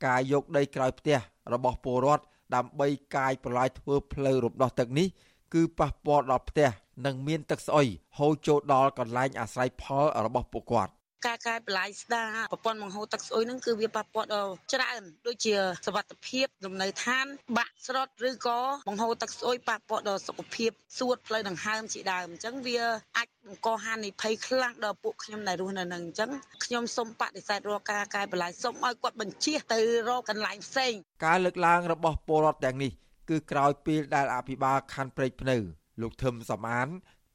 [0.06, 1.18] ការយកដីក្រោយផ្ទះ
[1.52, 2.24] របស់ពលរដ្ឋ
[2.54, 5.08] ដើម្បីកាយប្រឡាយធ្វើផ្លូវរំដោះទឹកនេះ
[5.54, 6.70] គឺប៉ះពាល់ដល់ផ្ទះ
[7.06, 7.86] និងមានទឹកស្អុយ
[8.18, 10.92] ហូរចូលដល់កន្លែងអាស្រ័យផលរបស់ពួកគាត់
[11.26, 15.54] ការកាយបន្លាយស្ដារប្រព័ន្ធបង្ហូរទឹកស្អុយហ្នឹងគឺវាប៉ះពាល់ដល់ច្រើនដូចជា
[15.86, 17.26] សវត្ថភាពលំនៅឋាន
[17.58, 22.78] បាក់ស្រុតឬក៏បង្ហូរទឹកស្អុយប៉ះពាល់ដល់សុខភាពសួតផ្លូវដង្ហើមជាដើមអញ្ចឹងវា
[23.16, 26.30] អាចបង្កហានិភ័យខ្លាំងដល់ពួកខ្ញុំដែលរស់នៅនឹងអញ្ចឹង
[26.64, 30.92] ខ្ញុំសូមបដិសេធរាល់ការកាយបន្លាយសូមឲ្យគាត់បញ្ជាទៅរកកន្លែងផ្សេង
[31.26, 32.92] ការលើកឡើងរបស់ពលរដ្ឋទាំងនេះ
[33.30, 35.56] គឺក្រោយពេលដែលអភិបាលខណ្ឌព្រែកភ្នៅ
[36.02, 36.88] លោកធឹមសំអាន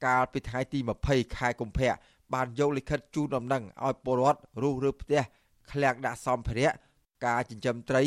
[0.06, 1.94] កាលពីថ្ងៃទី20ខែកុម្ភៈ
[2.32, 5.22] បានយកលិខិតជូនដំណឹងឲ្យពលរដ្ឋរស់រើផ្ទះ
[5.70, 6.70] ឃ្លាំងដាក់សម្ភារៈ
[7.26, 8.02] ការចិញ្ចឹមត្រី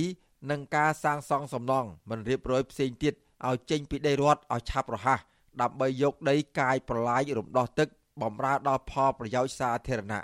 [0.49, 3.13] និងការសាងសង់សំណង់មិនរៀបរយផ្សេងទៀត
[3.47, 5.19] ឲ្យចេញពីដីរដ្ឋឲ្យឆាប់រហ័ស
[5.61, 7.87] ដើម្បីយកដីកាយប្រឡាយរំដោះទឹក
[8.21, 10.23] បំរើដល់ផលប្រយោជន៍សាធារណៈ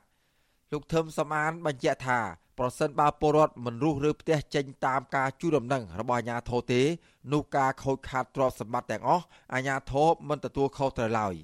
[0.71, 2.19] លោកធឹមសំអានបញ្ជាក់ថា
[2.60, 6.82] ប្រសិនបើពលរដ្ឋមិនរុះរើផ្ទះចេញតាមការជួដំណឹងរបស់អាជ្ញាធរទេ
[7.34, 11.36] នោះការខូចខាតទ្រព្យសម្បត្តិទាំងអស់អាជ្ញាធរមិនទទួលខុសត្រូវឡើយ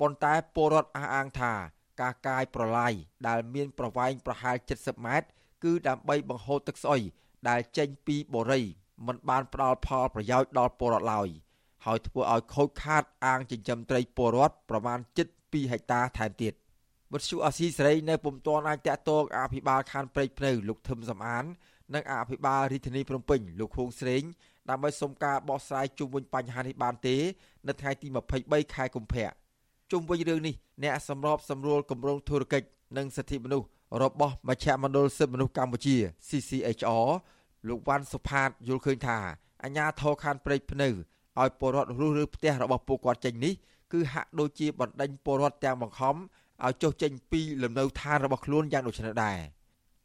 [0.00, 1.52] ប៉ុន្តែពលរដ្ឋអះអាងថា
[2.00, 2.92] ការកាយប្រឡាយ
[3.28, 5.28] ដែលមានប្រវែងប្រហែល70ម៉ែត្រ
[5.64, 7.02] គឺដើម្បីបង្ហូរទឹកស្អុយ
[7.48, 8.62] ដែលចេញពីបូរី
[9.06, 11.28] មិនបានផ្ដល់ផលប្រយោជន៍ដល់ពលរដ្ឋឡើយ
[11.86, 14.98] ហើយធ្វើឲ្យខូចខាតអាងចិញ្ចឹមត្រីពលរដ្ឋប្រមាណ
[15.34, 16.52] 7.2ហិកតាថែមទៀត
[17.12, 21.44] វត្តជូអាស៊ីសេរីនៅពុំទាន់អាចតាក់ទងអភិបាលខណ្ឌព្រែកភ្នៅលោកធឹមសំអាន
[21.94, 24.22] និងអភិបាលរាជធានីភ្នំពេញលោកខួងស្រេង
[24.70, 27.16] ដើម្បីសុំការបោះស្រាយជុំវិញបញ្ហានេះបានទេ
[27.68, 28.08] នៅថ្ងៃទី
[28.40, 29.30] 23ខែកុម្ភៈ
[29.92, 33.66] ជុំវិញរឿងនេះ អ្នកសម្របសម្រួលគម្រោងធុរកិច្ចនិងសិទ្ធិមនុស្ស
[34.02, 35.96] របស់មជ្ឈមណ្ឌលសិទ្ធិមនុស្សកម្ពុជា
[36.28, 37.08] CCHR
[37.68, 39.18] លោកវ៉ាន់សុផាតយល់ឃើញថា
[39.62, 40.88] អាញាធរខានព្រៃភ្នៅ
[41.40, 43.54] ឲ្យពលរដ្ឋរស់ឬផ្ទះរបស់ពួកគាត់ចេញនេះ
[43.92, 46.14] គឺហាក់ដូចជាបណ្ដេញពលរដ្ឋទាំងបង្ខំ
[46.64, 49.38] ឲ្យចុះចេញពីលំនៅឋានរបស់ខ្លួនយ៉ាងដូចនេះដែរ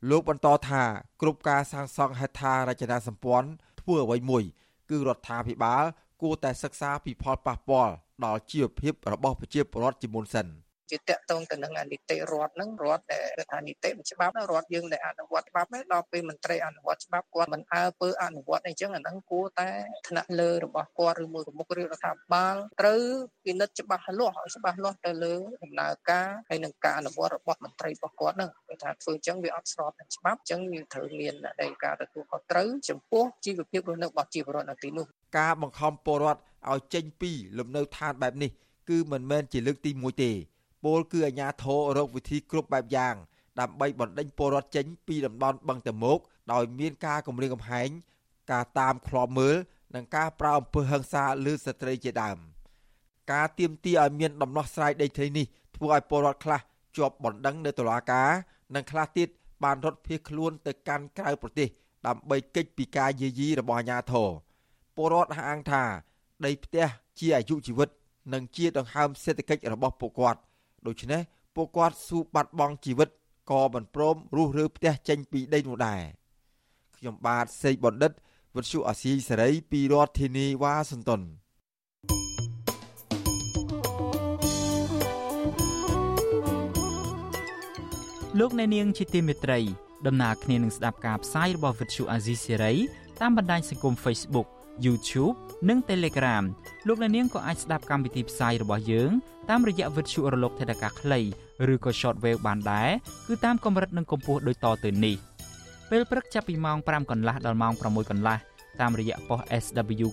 [0.10, 0.84] លោកបន្តថា
[1.22, 3.50] គ្រប់ការសាងសង់ហេដ្ឋារចនាសម្ព័ន្ធ
[3.82, 4.44] ធ្វើអ្វីមួយ
[4.90, 5.84] គឺរដ្ឋាភិបាល
[6.22, 7.94] គួរតែសិក្សាពីផលប៉ះពាល់
[8.26, 10.48] ដល់ជីវភាពរបស់ប្រជាពលរដ្ឋជាមុនសិន។
[10.92, 19.70] ជាតកតងទៅនឹងនីតិរដ្ឋហ្នឹងរដ្ឋដែលគឺថានីតិច្បាប់រដ្ឋយើងដែលអនុវត្តច្បាប់ហ្នឹងដល់ពេលមន្ត្រីអនុវត្តច្បាប់គាត់មិនអើពើអនុវត្តអីចឹងអាហ្នឹងគួរតែ
[20.08, 23.02] ថ្នាក់លើរបស់គាត់ឬមួយប្រមុខរាជរដ្ឋាភិបាលត្រូវ
[23.46, 35.06] ពិនិត្យច្បាស់លាស់ឲ្យច្បាស់លាស់ទៅលើដំណើរការហើយនឹងការអនុវត្តរបស់មន្ត្រីរបស់គាត់ហ្នឹងគេថាធ្វើចឹងវាអត់ស្របនឹងច្បាប់ចឹងយើងត្រូវមាននៃការទទួលខុសត្រូវចំពោះជីវភាពរស់នៅរបស់ជីវរដ្ឋនៅទីនោះ
[35.38, 36.42] ការបង្ខំពលរដ្ឋ
[36.72, 38.52] ឲ្យចេញពីលំនៅឋានបែបនេះ
[38.90, 40.32] គឺមិនមែនជាលើកទី1ទេ
[40.84, 43.16] ពលគឺអាញាធររកវិធីគ្រប់បែបយ៉ាង
[43.60, 46.20] ដើម្បីបណ្ដេញពលរដ្ឋចេញពីតំបន់បឹងតមោក
[46.54, 47.90] ដោយមានការគម្រាមកំហែង
[48.52, 49.56] ការតាមឃ្លាំមើល
[49.96, 52.38] និងការប្រើអំពើហិង្សាលើស្ត្រីជាដើម
[53.32, 56.60] ការទៀមទីឲ្យមានដំណោះស្រាយដីធ្លីនេះធ្វើឲ្យពលរដ្ឋខ្លះ
[56.98, 58.30] ជាប់បណ្ដឹងនៅតុលាការ
[58.76, 59.28] និងខ្លះទៀត
[59.64, 61.68] បានរត់ភៀសខ្លួនទៅកាន់ក្រៅប្រទេស
[62.08, 64.30] ដើម្បីគេចពីការយាយីរបស់អាជ្ញាធរ
[64.96, 65.84] ពលរដ្ឋអះអាងថា
[66.46, 66.86] ដីផ្ទះ
[67.20, 67.90] ជាអាយុជីវិត
[68.34, 70.40] និងជាដង្ហើមសេដ្ឋកិច្ចរបស់ពួកគាត់
[70.88, 71.22] ដូច្នេះ
[71.56, 73.10] ពួកគាត់ស៊ូបាត់បង់ជីវិត
[73.52, 76.02] ក៏មិនព្រមរុះរើផ្ទះចេញពីដីនោះដែរ
[76.98, 78.12] ខ្ញុំបាទសេកបណ្ឌិត
[78.56, 81.22] វិទ្យុអាស៊ីសេរីពីរដ្ឋធានីវ៉ាស៊ីនតោន
[88.40, 89.60] លោកអ្នកនាងជាទីមេត្រី
[90.08, 92.74] ដំណើរគ្នានឹងស្ដាប់ការផ្សាយរបស់វិទ្យុអាស៊ីសេរី
[93.22, 94.48] តាមបណ្ដាញសង្គម Facebook
[94.86, 95.36] YouTube
[95.70, 96.44] និង Telegram
[96.88, 99.12] លោកអ្នកនាងក៏អាចស្ដាប់កម្មវិធីផ្សាយរបស់យើង
[99.50, 101.20] តាមរយៈវិទ្យុរលកថេដាកាខ្លី
[101.74, 102.90] ឬក៏ Shortwave បានដែរ
[103.28, 105.16] គឺតាមកម្រិតនិងកម្ពស់ដូចតទៅនេះ
[105.90, 108.38] ពេលព្រឹកចាប់ពីម៉ោង5កន្លះដល់ម៉ោង6កន្លះ
[108.82, 110.08] តាមរយៈប៉ុស SW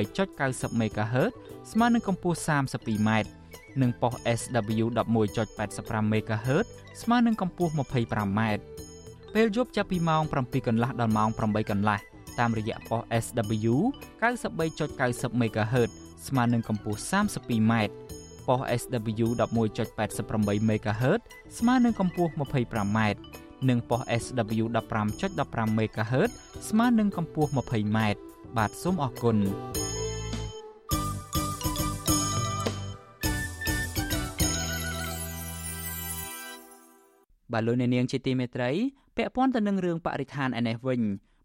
[0.00, 1.32] 93.90 MHz
[1.72, 3.10] ស្មើនឹងកម្ពស់ 32m
[3.80, 4.84] និងប៉ុស SW
[5.30, 6.66] 11.85 MHz
[7.02, 8.40] ស្មើនឹងកម្ពស់ 25m
[9.34, 11.98] ពេលយប់ចាប់ពីម៉ោង7កន្លះដល់ម៉ោង8កន្លះ
[12.40, 13.74] តាមរយៈប៉ុស SW
[14.20, 15.90] 93.90 MHz
[16.28, 17.72] ស្មើនឹងកម្ពស់ 32m
[18.46, 21.20] ប៉ុស SW 11.88 MHz
[21.58, 22.98] ស្មើនឹងកម្ពស់ 25m
[23.68, 24.64] និងប៉ុស SW
[25.18, 26.30] 15.15 MHz
[26.68, 27.98] ស្មើនឹងកម្ពស់ 20m
[28.56, 29.38] បាទសូមអរគុណ
[37.52, 38.70] បាទលោកអ្នកនាងជាទីមេត្រី
[39.16, 41.00] ពាក់ព័ន្ធទៅនឹងរឿងបរិស្ថានឯនេះវិញ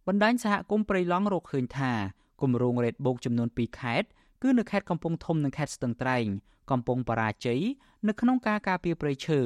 [0.10, 1.91] បណ្ដាញសហគមន៍ព្រៃឡង់រកឃើញថា
[2.41, 4.08] គម្រោងរ៉េតបូកចំនួន2ខេត្ត
[4.43, 6.26] គឺនៅខេត្តកំពង់ធំនិងខេត្តស្ទឹងត្រែង
[6.72, 7.62] កំពុងបរាជ័យ
[8.08, 9.39] នៅក្នុងការការពារព្រៃឈើ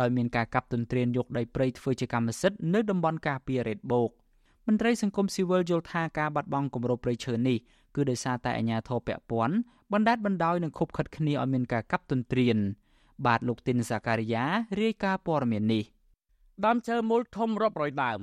[0.00, 4.10] ដោយមានការកាប់ទន្ទ្រានយកដីព្រៃធ្វើជាកម្មសិទ្ធិនៅតំបន់ការពាររ៉េតបូក
[4.66, 7.58] មន្ត្រីសង្គមស៊ីវិលយល់ថាការបាត់បង់គម្របព្រៃឈើនេះ
[7.94, 9.56] គឺដោយសារតែអាជ្ញាធរពាក់ព័ន្ធ
[9.92, 12.56] បណ្ដាច់បណ្ដោយនិងខົບខិតគ្នាឲ្យមានការកាប់ទន្ទ្រាន
[13.26, 14.44] បាទលោកទីនសាការីយ៉ា
[14.80, 15.84] រាយការណ៍ព័ត៌មាននេះ
[16.64, 18.22] ដើមឈើមូលធំរាប់រយដើម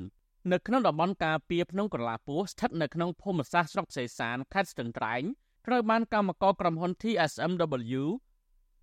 [0.50, 5.22] នៅក្នុងតំបន់ការពារភ្នំក្រឡាពោះស្ថិតនៅក្នុងភូមិសាស្ត្រស្រុកសេសានខេត្តស្ទឹងត្រែង
[5.68, 8.02] ត្រូវបានកម្មករក្រុមហ៊ុន TSMW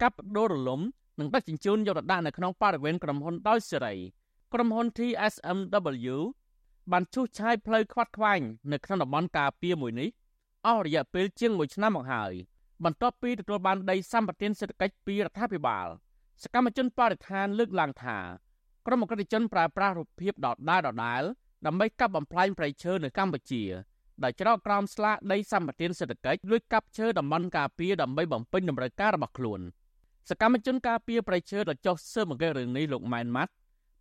[0.03, 0.81] កាប់ដូររលំ
[1.19, 3.95] និងដឹកជញ្ជូនយកទៅដាក់នៅក្នុងបរិវេណក្រុមហ៊ុនដោយសេរី
[4.53, 6.17] ក្រុមហ៊ុន TSMW
[6.93, 8.41] បានឈូសឆាយផ្លូវខ្វាត់ខ្វែង
[8.73, 10.09] នៅក្នុងតំបន់ការពារមួយនេះ
[10.67, 12.33] អស់រយៈពេលជាង1ឆ្នាំមកហើយ
[12.85, 15.89] បន្ទាប់ពីទទួលបានដីសម្បត្តិសេដ្ឋកិច្ចពីរដ្ឋាភិបាល
[16.43, 18.19] សកម្មជនបរិស្ថានលើកឡើងថា
[18.87, 21.23] ក្រុមអក្រិតជនប្រើប្រាស់រូបភាពដដែលដដែល
[21.67, 23.63] ដើម្បីកាប់បំផ្លាញព្រៃឈើនៅកម្ពុជា
[24.25, 29.61] ដោយច្រកក្រោមស្លាកដីសម្បត្តិសេដ្ឋកិច្ចលួចកាប់ឈើតំបន់ការពារដើម្បីបំពេញតម្រូវការរបស់ខ្លួន
[30.29, 33.53] សកម្មជនការពារប្រៃឈើដែលចុះស៊ើបអង្កេតរឿងនេះលោកម៉ែនម៉ាត់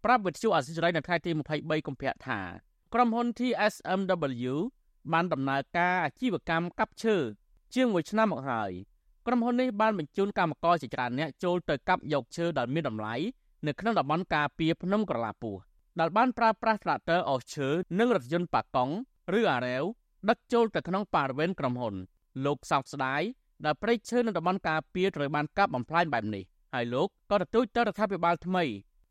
[0.04, 2.39] ប្រាប់វិទ្យុអាស៊ីសេរីនៅថ្ងៃទី23កុម្ភៈថា
[2.93, 4.54] ក្រុមហ៊ុន TSMW
[5.13, 7.15] បានដំណើរការអាជីវកម្មកាប់ឈើ
[7.74, 8.72] ជាង1ឆ្នាំមកហើយ
[9.26, 13.15] ក្រុមហ៊ុននេះបានបញ្ជូនកម្មករជាច្រើនអ្នកចូលទៅកាប់យកឈើដែលមានតម្លៃ
[13.67, 15.60] នៅក្នុងតំបន់ការពារភ្នំក្រឡាពស់
[16.00, 18.94] ដែលបានប្រើប្រាស់ត្រាក់ទ័រអស់ឈើនិងរថយន្តប៉ាកង់
[19.40, 19.84] ឬអារ៉ែវ
[20.30, 21.96] ដឹកចូលទៅក្នុងបរិវេណក្រុមហ៊ុន
[22.46, 23.22] លោកសោកស្ដាយ
[23.66, 28.64] ដែលព្រៃឈើនៅតំបន់ការពារត្រូវបានកាប់បំផ្លាញបែបនេះហើយលោកក៏ទទូចទៅរដ្ឋាភិបាលថ្មី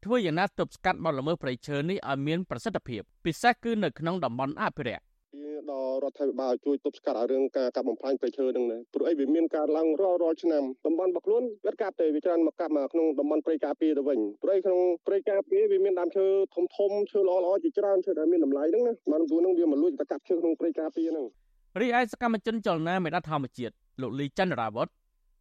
[0.05, 5.05] ធ្វើយ៉ាងណាទប់ស្កាត់បទល្មើសព្រៃឈើនេះឲ្យមានប្រសិទ្ធភាពពិសេសគឺនៅក្នុងតំបន់អភិរក្ស
[5.73, 21.27] ដល់រដ្ឋាភិបាលជួយទប់ស្កាត់ឲ្យរឿងការកាប់បំផ្លាញព្រៃឈើហ្នឹងណាព្រោះអីវាមានការឡើងរាល់រាល់ឆ្នាំតំបន់របស់ខ្លួនវាកាប់តែវាច្រើនមកកាប់មកក្នុងតំបន់ព្រៃការពារទៅវិញព្រៃក្នុងព្រៃការពារវាមានដើមឈើធំធំឈើល្អល្អជាច្រើនឈើដែលមានតម្លៃហ្នឹងណាបានព្រោះហ្នឹងវាមកលួចទៅកាប់ឈើក្នុងព្រៃការពារហ្នឹង
[21.81, 24.89] រីឯសកម្មជនចលនាមេដាធម្មជាតិលោកលីចន្ទរាវុធ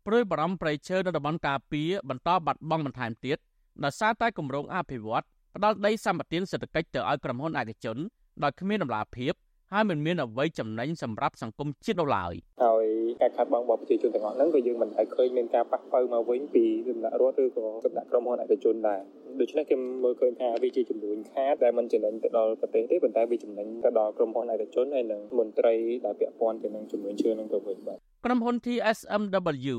[0.08, 3.38] ព្រួយបារម្ភព្រៃឈើនៅតំបន់ការពារបន្តបាត់បង់បន្ថែមទៀត
[3.84, 5.24] ដោយសារតែគម្រោងអភិវឌ្ឍ
[5.56, 7.98] ផ្ដាល់ដីសម្បត្តិសេដ្ឋកិច្ចទៅឲ្យក្រុមហ៊ុនឯកជន
[8.44, 9.34] ដោយគ្មានដំណាភាព
[9.78, 12.34] ហើយមិនមានអ្វីចំណេញសម្រាប់សង្គមជាតិនោះឡើយ
[12.64, 12.86] ហើយ
[13.22, 19.02] ការខាត់បងរបស់ប្រជាជនទាំងអស់ហ្នឹងក៏យើងមិនដែលឃើញមានការប៉ះប៉ូវមកវិញពីសំណាក់រដ្ឋឬក៏សំណាក់ក្រុមហ៊ុនឯកជនដែរ
[19.40, 25.74] ដូច្នេះគេមើលឃើញថាវាជាចំនួនខាតដែលមិនចំណេញទៅដល់ប្រទេសទេប៉ុន្តែវាចំណេញទៅដល់ក្រុមហ៊ុនឯកជនហើយនិងមន្ត្រី
[26.06, 29.76] ដែលពាក់ព័ន្ធទៅនឹងចំនួនឈើនឹងទៅវិញបាទក្រុមហ៊ុន TSMW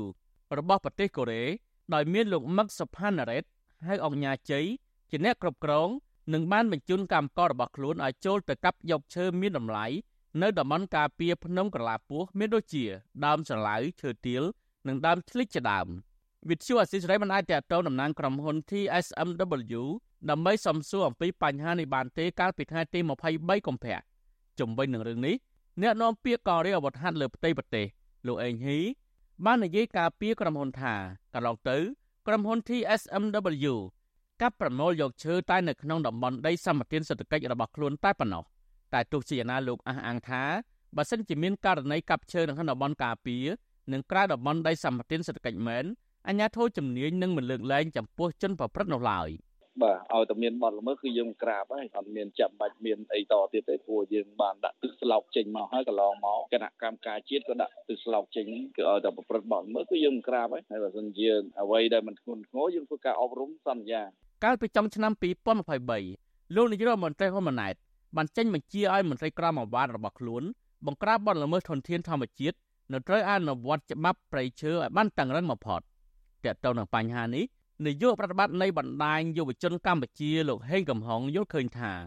[0.59, 1.43] របស់ប្រទេសកូរ៉េ
[1.93, 3.43] ដោយមានលោកមឹកសុផាណារ៉េត
[3.87, 4.65] ហៅអង្គញាជ័យ
[5.09, 5.89] ជាអ្នកគ្រប់គ្រង
[6.33, 9.85] និងបានបញ្ជូនកម្មកររបស់ខ្លួនឲ្យចូលទៅកាប់យកឈើមានតម្លៃ
[10.41, 12.83] នៅតំបន់ការពារភ្នំក្រឡាពោះមានដូចជា
[13.25, 14.43] ដើមស្រឡៅឈើទាល
[14.87, 15.87] និងដើមឆ្លិចជាដើម
[16.49, 19.81] វិទ្យុអស៊ីសេរីបានអាចតាក់ទងតំណាងក្រុមហ៊ុន TSMW
[20.29, 22.99] ដើម្បីសំសួរអំពីបញ្ហានេះបានទេកាលពីថ្ងៃទី
[23.33, 23.97] 23កុម្ភៈ
[24.59, 25.35] ជំវិញនឹងរឿងនេះ
[25.81, 27.85] អ្នកនាំពាក្យកងរាជអាវុធហត្ថលើផ្ទៃប្រទេស
[28.27, 28.79] លោកអេងហ៊ី
[29.45, 30.93] បាននិយាយការពីក្រុមហ៊ុនថា
[31.33, 31.77] កន្លងទៅ
[32.27, 33.73] ក្រុមហ៊ុន TSMW
[34.41, 38.43] កាប់ប្រមូលយកឈើតែនៅក្នុងតំបន់ដីសម្បត្តិសេដ្ឋកិច្ចរបស់ខ្លួនតែប៉ុណ្ណោះ
[38.93, 40.43] តែទោះជាយ៉ាងណាលោកអះអាងថា
[40.95, 43.45] បើសិនជាមានករណីកាប់ឈើនៅក្នុងតំបន់ការពារ
[43.93, 45.85] និងក្រៅតំបន់ដីសម្បត្តិសេដ្ឋកិច្ចមែន
[46.27, 49.29] អាជ្ញាធរជំនាញនឹងមិនលើកលែងចំពោះជនប្រព្រឹត្តនោះឡើយ។
[49.83, 58.45] បាទឲ្យតែមានបទល្មើសគឺយើងក្រាបហើយអត់មានចាំបាច់មានអីតទៀតទេព្រោះយើងបានដាក់ទឹកស្លោកចេញមកហើយកន្លងមកគណៈកម្មការជាតិក៏ដាក់ទឹកស្លោកចេញ
[58.77, 61.27] គឺឲ្យតែប្រព្រឹត្តបទល្មើសគឺយើងក្រាបហើយហើយបើសិនជា
[61.61, 64.01] អ្វីដែលមិនធ្ងន់ធ្ងរយើងធ្វើការអប់រំសន្យា
[64.43, 65.11] កាលពីចុងឆ្នាំ
[65.83, 67.75] 2023លោកនាយករដ្ឋមន្ត្រីហ៊ុនម៉ាណែត
[68.15, 70.43] បានចេញបញ្ជាឲ្យមន្ត្រីក្រមអាវ៉ាតរបស់ខ្លួន
[70.85, 72.57] បង្ក្រាបបទល្មើសធនធានធម្មជាតិ
[72.93, 75.81] នៅត្រូវអនុវត្តច្បាប់ប្រៃឈើឲ្យបានតឹងរឹងបំផុត
[76.45, 77.45] តើតើនឹងបញ្ហានេះ
[77.85, 81.99] នាយកប្រតិបត្តិនៃបណ្ដាញយុវជនកម្ពុជាលោកហេងកំហុងយល់ឃើញថារ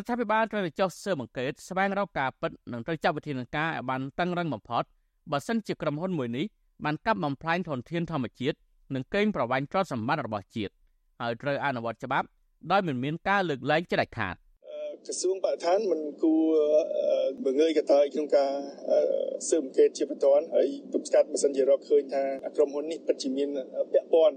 [0.00, 4.84] ដ្ឋាភិបាលត្រូវចុះស៊ើបអង្កេតស្វែងរកការពិតនិងត្រូវចាត់វិធានការឲ្យបានតឹងរឹងបំផុត
[5.30, 6.46] បើសិនជាក្រុមហ៊ុនមួយនេះ
[6.84, 8.56] បានកាប់បំផ្លាញធនធានធម្មជាតិ
[8.94, 10.72] និងកេងប្រវ័ញ្ចទ្រព្យសម្បត្តិរបស់ជាតិ
[11.20, 12.26] ហើយត្រូវអនុវត្តច្បាប់
[12.72, 14.36] ដោយមិនមានការលើកលែងជាដាច់ខាត
[15.06, 16.52] ក្រសួងបរិស្ថានមិនគួរ
[17.44, 18.52] បង្ើយកតើក្នុងការ
[19.48, 22.22] ស៊ើបអង្កេតជាបន្តហើយទប់ស្កាត់បើសិនជារកឃើញថា
[22.56, 23.48] ក្រុមហ៊ុននេះពិតជាមាន
[23.92, 24.36] ពាក់ព័ន្ធ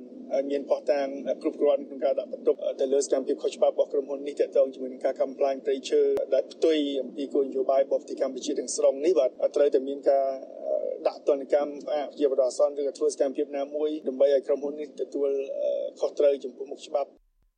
[0.52, 1.08] មានផុសតាង
[1.41, 6.02] គ្រប់គ្រាន់ក្នុងការដាក់បន្ទុកទៅលើសកម្មភាពខុសច្បាប់របស់ក្រុមហ៊ុននេះទាក់ទងជាមួយនឹងការកំប្លែងព្រៃឈើ
[6.34, 10.26] ដែលផ្ទុយអំពីគោលនយោបាយរបស់ប្រទេសកម្ពុជាទាំងស្រុងនេះបាទត្រូវតែមានការ
[11.07, 15.29] ដាក់ទណ្ឌកម្មអភិជាបដអសន្នឬក៏ធ្វើសកម្មភាពណាមួយដើម្បីឲ្យក្រុមហ៊ុននេះទទួល
[15.99, 17.09] ខុសត្រូវចំពោះមុខច្បាប់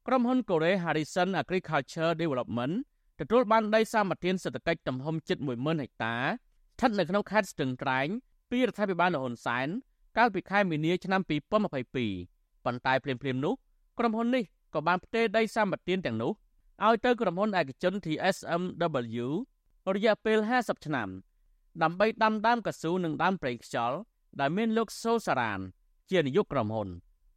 [0.08, 2.74] ក្រុមហ៊ុនកូរ៉េ Harrison Agriculture Development
[3.20, 8.08] ទទួលបានដីសម្បត្តិសេដ្ឋកិច្ចទំហំជិត10000ហិកតាស្ថិតនៅក្នុងខេត្តស្ទឹងត្រែង
[8.52, 9.68] ពីរដ្ឋាភិបាលលោកហ៊ុនសែន
[10.18, 13.54] កាលពីខែមីនាឆ្នាំ2022ប៉ុន្តែភ្លាមៗនោះ
[14.00, 16.32] ក្រុមហ៊ុននេះក៏បានផ្ទេរដីសម្បត្តិទាំងនោះ
[16.86, 19.28] ឲ្យទៅក្រុមហ៊ុនឯកជន TSMW
[19.96, 21.10] រយៈពេល50ឆ្នាំ
[21.82, 23.98] ដើម្បីដាំដើមកស៊ូនិងដើមប្រេងខ្យល់
[24.40, 25.60] ដែលមានលោកសូសារ៉ាន
[26.12, 26.88] ជានាយកក្រុមហ៊ុន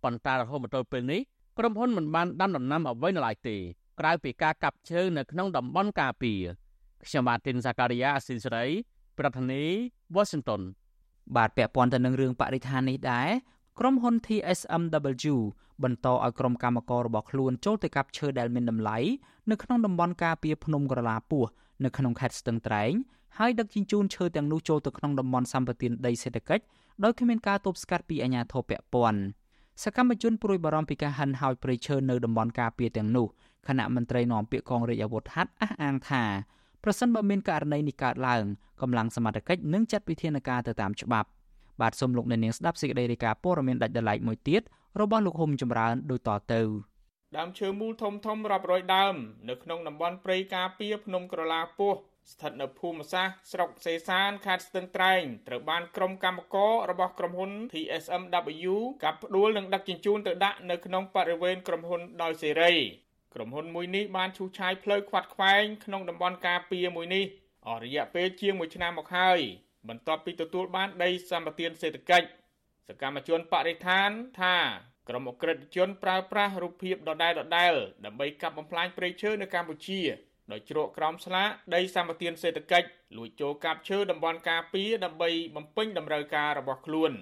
[0.03, 1.21] ប៉ុន្តែរហូតមកទល់ពេលនេះ
[1.59, 3.57] ក្រុមហ៊ុនមិនបានដាំដំណាំអ្វីនៅឡើយទេ
[4.01, 6.41] ក្រៅពីការកាប់ឈើនៅក្នុងតំបន់ការពារ
[7.05, 8.67] ខ្ញុំបាទទីនសាការីយ៉ាអស៊ីសេរី
[9.19, 10.63] ប្រធានាធិបតី Washington
[11.37, 13.29] បាទពាក់ព័ន្ធទៅនឹងរឿងបរិស្ថាននេះដែរ
[13.79, 15.37] ក្រុមហ៊ុន TSMW
[15.83, 18.99] បន្តឲ្យក្រុមកម្មកររបស់ខ្លួនចូលទៅកាប់ឈើដែលមានតម្លៃ
[19.51, 21.45] នៅក្នុងតំបន់ការពារភ្នំក្រឡាពោះ
[21.85, 22.93] នៅក្នុងខេត្តស្ទឹងត្រែង
[23.39, 26.65] ហើយដឹកជញ្ជូនឈើទាំងនោះចូលទៅក្នុងតំបន់សម្បត្តិដីសេដ្ឋកិច្ច
[27.05, 29.21] ដោយគ្មានការទប់ស្កាត់ពីអាជ្ញាធរពាក់ព័ន្ធ
[29.85, 33.27] សកម្មជនព្រួយបារម្ភពីការហិនហោចព្រៃឈើនៅតំបន់ការពារទាំងនោះ
[33.69, 36.23] គណៈមន្ត្រីនាំពាក្យកងរាជអាវុធហត្ថអះអាងថា
[36.85, 38.45] ប្រសិនបើមានករណីនេះកើតឡើង
[38.83, 41.29] កម្លាំងសមត្ថកិច្ចនឹងចាត់វិធានការទៅតាមច្បាប់
[41.81, 44.63] បាទសូមលោកអ្នកនាងស្ដាប់សេចក្តីរាយការណ៍ព័ត៌មានដាច់ដライមួយទៀត
[45.01, 46.63] របស់លោកហុំចម្រើនដូចតទៅ
[47.37, 49.15] ដើមឈើមូលធំធំរាប់រយដើម
[49.49, 51.95] នៅក្នុងតំបន់ព្រៃការពារភ្នំក្រឡាពោះ
[52.33, 62.73] ស្ថិតនៅភូមិសាស្ត្រស្រុកសេសានខេត្តស្ទឹងត្រែងត្រូវបានក្រុមកម្មកររបស់ក្រុមហ៊ុន TSMW កាប់ផ្ដួលនិងដឹកជញ្ជូនទៅដាក់នៅក្នុងបរិវេណក្រុមហ៊ុនដោយសេរី
[63.35, 67.25] ក្រុមហ៊ុនមួយនេះបានឈូសឆាយផ្លូវខ្វាត់ខ្វែងក្នុងតំបន់ការពារមួយនេះ
[67.67, 69.39] អស់រយៈពេលជាង1ឆ្នាំមកហើយ
[69.89, 72.29] បន្ទាប់ពីទទួលបានដីសម្បត្តិសេដ្ឋកិច្ច
[72.89, 74.11] សកម្មជនបរិស្ថាន
[74.43, 74.57] ថា
[75.09, 80.01] ក្រុមអក្រិតជនប្រើប្រាស់រូបភាពដដែលដដែលដើម្បីកាប់បំផ្លាញព្រៃឈើនៅកម្ពុជា
[80.53, 87.13] ដោយជ្រកក្រោមស្លាកដីសម្បត្តិសេដ្ឋកិច្ចលួចចូលកាប់ឈើតំបន់ការពារដើម្បីបំពេញតម្រូវការរបស់ខ្លួន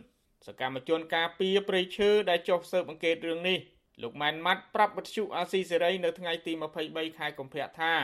[0.47, 3.59] សកម្មជនការពារព្រៃឈើដែលចុះស៊ើបអង្កេតរឿងនេះ
[4.03, 6.53] លោកម៉ែនម៉ាត់ប្រាប់វិទ្យុអាស៊ីសេរីនៅថ្ងៃទី
[6.87, 7.95] 23ខែកុម្ភៈថា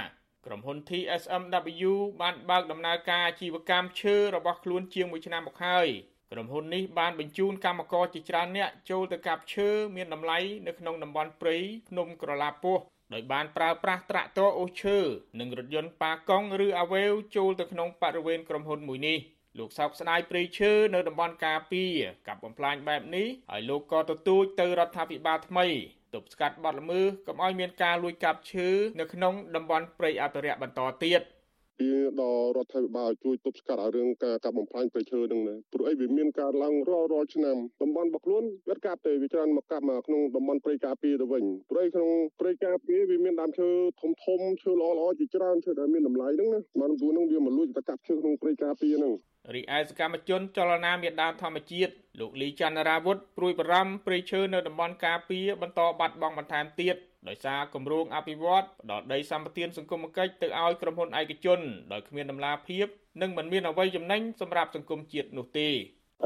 [0.46, 5.88] ក្រុមហ៊ុន TSMW បានបើកដំណើរការអាជីវកម្មឈើរបស់ខ្លួនជាង1ឆ្នាំមកហើយ
[6.32, 11.56] ក្រុមហ៊ុននេះបានបញ្ជូនកម្មករជាច្រើនអ្នកចូលទៅកាប់ឈើមានតម្លៃនៅក្នុងតំបន់ព្រៃ
[11.88, 12.78] ភ្នំក្រឡាពោះ
[13.14, 14.98] ដោយបានប្រើប្រាស់ត្រាក់ទ័រអូសឈើ
[15.40, 19.18] និងរថយន្តប៉ាកង់ឬអាវ៉េវចូលទៅក្នុងបរិវេណក្រុមហ៊ុនមួយនេះ
[19.58, 21.82] លោកសោកស្ដាយព្រៃឈើនៅតំបន់ការពី
[22.28, 25.66] កັບបំផ្លាញបែបនេះហើយលោកក៏ទទូចទៅរដ្ឋាភិបាលថ្មី
[26.14, 28.68] ទប់ស្កាត់បទល្មើសកុំឲ្យមានការលួចកាប់ឈើ
[29.00, 31.22] នៅក្នុងតំបន់ព្រៃអភិរក្សបន្តទៀត។
[31.80, 31.90] ពី
[32.20, 35.40] ដល់រដ្ឋាភិបាលជួយទប់ស្កាត់ឲ្យរឿងការកាប់បំផ្លាញព្រៃឈើនឹង
[35.72, 43.68] ព្រោះអីវាមានការឡើងរាល់រាល់ឆ្នាំតំបន់របស់ខ្លួនវាកាប់ទេវាច្រើនមកកាប់មកក្នុងតំបន់ព្រៃការពារទៅវិញព្រោះក្នុងព្រៃការពារវាមានដើមឈើ
[44.00, 49.14] ធំធំឈើល្អល្អជាច្រើនឈើដែលមានតម្លៃហ្នឹងណាបានព្រោះហ្នឹងវាមកលួចទៅកាប់ឈើក្នុងព្រៃការពារហ្នឹង
[49.54, 56.96] រីឯសកម្មជនចលនាមេដាធម្មជាតិលោកលីច័ន្ទរាវុធព្រួយបារម្ភព្រៃឈើនៅតំបន់ការពារបន្តបាត់បង់បន្ថែមទៀត
[57.28, 61.60] ដោយសារគម្រោងអភិវឌ្ឍផ្ដល់ដីសម្បត្តិសង្គមគិច្ចទៅឲ្យក្រុមហ៊ុនឯកជន
[61.92, 62.86] ដោយគ្មានដំណាភាព
[63.22, 65.68] និងមិនមានអ្វីចំណេញសម្រាប់សង្គមជាតិនោះទេ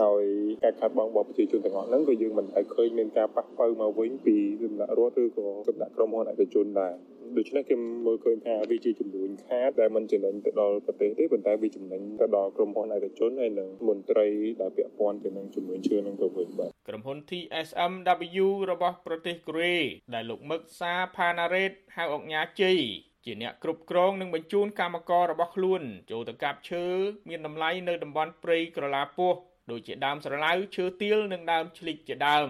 [0.00, 0.24] ហើយ
[0.64, 6.94] ការខាត់បងរបស់ប្រជាជនទាំងអស់ហ្នឹងក៏យើងមិនឲ្យឃើញមានការប៉ះប៉ូវមកវិញពីសំណាក់រដ្ឋឬក៏សំណាក់ក្រុមហ៊ុនឯកជនដែរ
[7.38, 7.74] ដូច្នេះគេ
[8.06, 14.26] មើលឃើញថាវាជាចំនួនខាតដែលមិនចំណេញទៅដល់ប្រទេសទេប៉ុន្តែវាចំណេញទៅដល់ក្រុមហ៊ុនឯកជនហើយនិងមន្ត្រី
[14.60, 19.76] ដែលពាក់ព័ន្ធទៅនឹងចំនួនឈើនឹងទៅវិញបាទក្រុមហ៊ុន TSMW របស់ប្រទេសកូរ៉េ
[20.14, 22.78] ដែលលោកមឹកសាផាណារ៉េតហៅអង្គញាជ័យ
[23.24, 26.86] ជាអ្នកគ្រប់គ្រងនិងបញ្ជូនកម្មកររបស់ខ្លួនចូលទៅកាប់ឈើ
[27.28, 29.34] មានតម្លៃនៅតំបន់ព្រៃក្រឡាពោះ
[29.70, 32.48] ដូចជាដើមស្រឡៅឈើទាលនិងដើមឆ្លិកជាដើម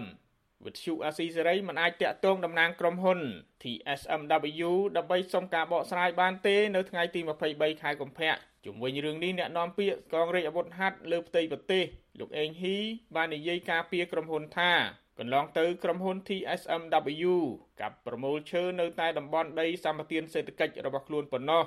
[0.65, 3.19] វិទ្យុអាស៊ីសេរីមិនអាចតាក់ទងតំណាងក្រុមហ៊ុន
[3.63, 7.19] TSMW ដើម្បីសុំការបកស្រាយបានទេនៅថ្ងៃទី
[7.51, 11.83] 23ខែកុម្ភៈជុំវិញរឿងនេះអ្នកនាំពាក្យកងរាជអាវុធហត្ថលើផ្ទៃប្រទេស
[12.19, 12.77] លោកអេងហ៊ី
[13.15, 14.71] បាននិយាយការពីក្រុមហ៊ុនថា
[15.19, 17.33] កន្លងទៅក្រុមហ៊ុន TSMW
[17.81, 21.63] កັບប្រមូលឈើនៅតែតំបន់ដីសម្បត្តិសេដ្ឋកិច្ចរបស់ខ្លួនប៉ុណ្ណោះ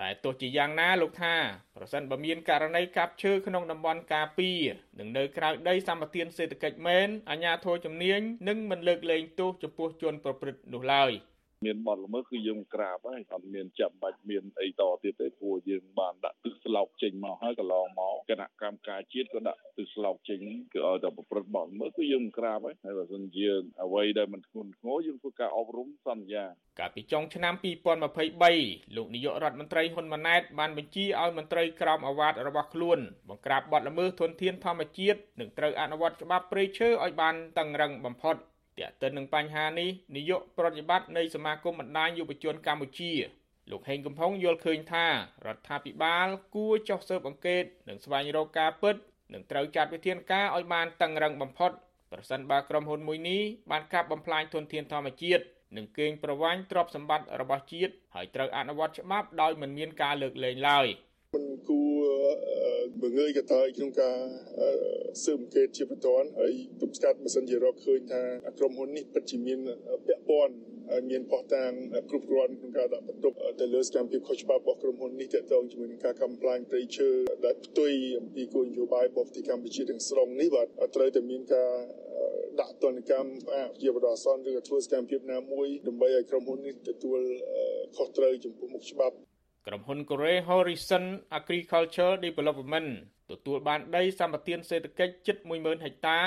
[0.00, 1.34] តែទោះជាយ៉ាងណាលោកថា
[1.76, 4.60] ប្រសិនបើមានករណីកាប់ឈើក្នុងតំបន់ការពារ
[4.98, 11.12] និងនៅក្រៅដីសម្បត្តិសេដ្ឋកិច្ចមែនអាជ្ញាធរជំនាញនឹងមិនលើកលែងទោសចំពោះជនប្រព្រឹត្តនោះឡើយ។
[11.66, 20.40] មានបទល្មើសគឺយើងក្រាបហើយអត់មានចាំបាច់មានអីតទៀតទេព្រោះយើងបានដាក់ទឹកស្លោកចេញមកហើយកន្លងមកគណៈកម្មការជាតិក៏ដាក់ទឹកស្លោកចេញ
[20.74, 23.46] គឺឲ្យតែប្រព្រឹត្តបទល្មើសគឺយើងក្រាបហើយហើយបើសិនជា
[23.82, 26.44] អ្វីដែលមិនធ្ងន់ធ្ងរយើងធ្វើការអប់រំសន្យា
[26.78, 27.54] កាលពីចុងឆ្នាំ
[28.24, 38.36] 2023លោកនាយករដ្ឋមន្ត្រីហ៊ុនម៉ាណែតបានបញ្ជាឲ្យមន្ត្រីក្រមអាវ៉ាតរបស់ខ្លួនបង្ក្រាបបទល្មើសធនធានធម្មជាតិនិងត្រូវអនុវត្តច្បាប់ព្រៃឈើឲ្យបានតឹងរឹងបំផុត
[38.80, 43.12] ទាក់ទិននឹងបញ្ហានេះនាយកប្រតិបត្តិនៃសមាគមបណ្ដាញយុវជនកម្ពុជា
[43.70, 45.06] លោកហេងកំផុងយល់ឃើញថា
[45.46, 48.96] រដ្ឋាភិបាលគួរចុះស៊ើបអង្កេតនិងស្វែងរកការពិត
[49.34, 51.72] និងត្រូវចាត់វិធានការឲ្យបានតឹងរឹងបំផុត
[52.12, 55.44] ប្រសិនបើក្រុមហ៊ុនមួយនេះបានកាប់បំផ្លាញធនធានធម្មជាតិ
[55.76, 60.86] និងកេងប្រវ័ញ្ចទ្រព្យសម្បត្តិរបស់ជាតិហើយត្រូវអនុវត្តច្បាប់ដោយមិនមានការលើកលែងឡើយ
[61.36, 62.02] មិនគួរ
[63.02, 64.18] បង្ងើយកតើក្នុងការ
[65.24, 68.22] ស៊ើបអង្កេតជាបន្តហើយទប់ស្កាត់បើសិនជារកឃើញថា
[68.58, 69.58] ក្រុមហ៊ុននេះពិតជាមាន
[70.06, 70.54] ពាក់ព័ន្ធ
[71.10, 71.70] មានផុសតាង
[72.10, 77.08] គ្រប់គ្រាន់ក្នុងការដាក់បន្ទុកទៅលើសកម្មភាពខុសច្បាប់របស់ក្រុមហ៊ុននេះទាក់ទងជាមួយនឹងការកំប្លែងព្រៃឈើ
[77.44, 80.66] ដែលផ្ទុយអំពីគោលនយោបាយរបស់ប្រទេសកម្ពុជាទាំងស្រុងនេះបាទ
[80.96, 81.72] ត្រូវតែមានការ
[82.60, 83.30] ដាក់ទណ្ឌកម្ម
[83.82, 87.20] ជាបដិសនឬក៏ធ្វើសកម្មភាពណាមួយដើម្បីឲ្យក្រុមហ៊ុននេះទទួល
[87.96, 89.16] ខុសត្រូវចំពោះមុខច្បាប់
[89.66, 91.04] ក្រុមហ៊ុន Korea Horizon
[91.38, 92.90] Agriculture Development
[93.30, 96.20] ទទួលបានដីសម្បត្តិសេដ្ឋកិច្ចជិត10000ហិកតា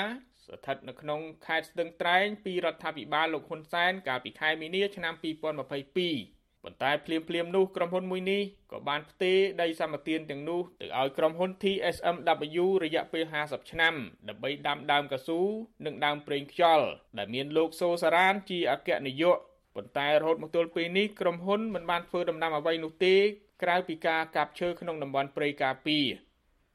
[0.46, 8.42] ស្ថិតនៅក្នុងខេត្តស្ទឹងត្រែងពីរដ្ឋាភិបាលលោកហ៊ុនសែនកាលពីខែមីនាឆ្នាំ2022ប៉ុន្តែភ្លាមភ្លាមនោះក្រុមហ៊ុនមួយនេះ
[8.72, 13.94] ក៏បានផ្ទេរដីសម្បត្តិទាំងនោះទៅឲ្យក្រុមហ៊ុន TSMW រយៈពេល50ឆ្នាំ
[14.28, 15.40] ដើម្បីដាំដើមកៅស៊ូ
[15.86, 16.86] និងដើមប្រេងខ្យល់
[17.18, 19.38] ដែលមានលោកសូសារ៉ានជាអគ្គនាយក
[19.76, 23.14] ប៉ុន្តែរហូតមកទល់ពេលនេះក្រុមហ៊ុនមិនបានធ្វើដំណាំអ្វីនោះទេ
[23.62, 26.04] ក្រៅពីការកាប់ឈើក្នុងតំបន់ព្រៃការពារ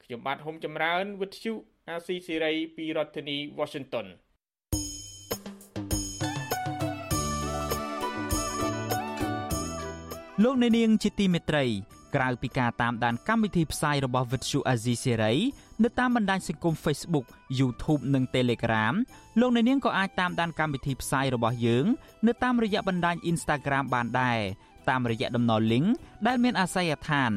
[0.04, 1.52] ខ្ញុំបាទហុំចម្រើនវិទ្យុ
[1.88, 4.06] អាស៊ីសេរីពីរដ្ឋធានី Washington
[10.42, 11.64] លោកអ្នកនាងជាទីមេត្រី
[12.14, 15.36] ក្រៅពីការតាមដានកម្មវិធីផ្សាយរបស់ Vuthu Azizi Serai
[15.84, 17.26] នៅតាមបណ្ដាញសង្គម Facebook
[17.58, 18.94] YouTube និង Telegram
[19.40, 21.86] លោកអ្នកនាងក៏អាចតាមដានកម្មវិធីផ្សាយរបស់យើង
[22.26, 24.38] នៅតាមរយៈបណ្ដាញ Instagram បានដែរ
[24.90, 25.86] តាមរយៈតំណ link
[26.26, 27.30] ដែលមានអាសយដ្ឋាន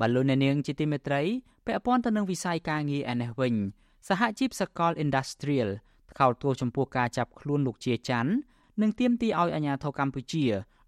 [0.00, 1.22] បលូននាងជាទីមេត្រី
[1.66, 3.54] ពាក់ព័ន្ធទៅនឹងវិស័យការងារឯនេះវិញ
[4.08, 5.70] សហជីពសកល Industrial
[6.10, 8.32] ថ្កោលទោសចំពោះការចាប់ខ្លួនលោកជាច័ន្ទ
[8.82, 10.44] និងទាមទារឲ្យអាជ្ញាធរកម្ពុជា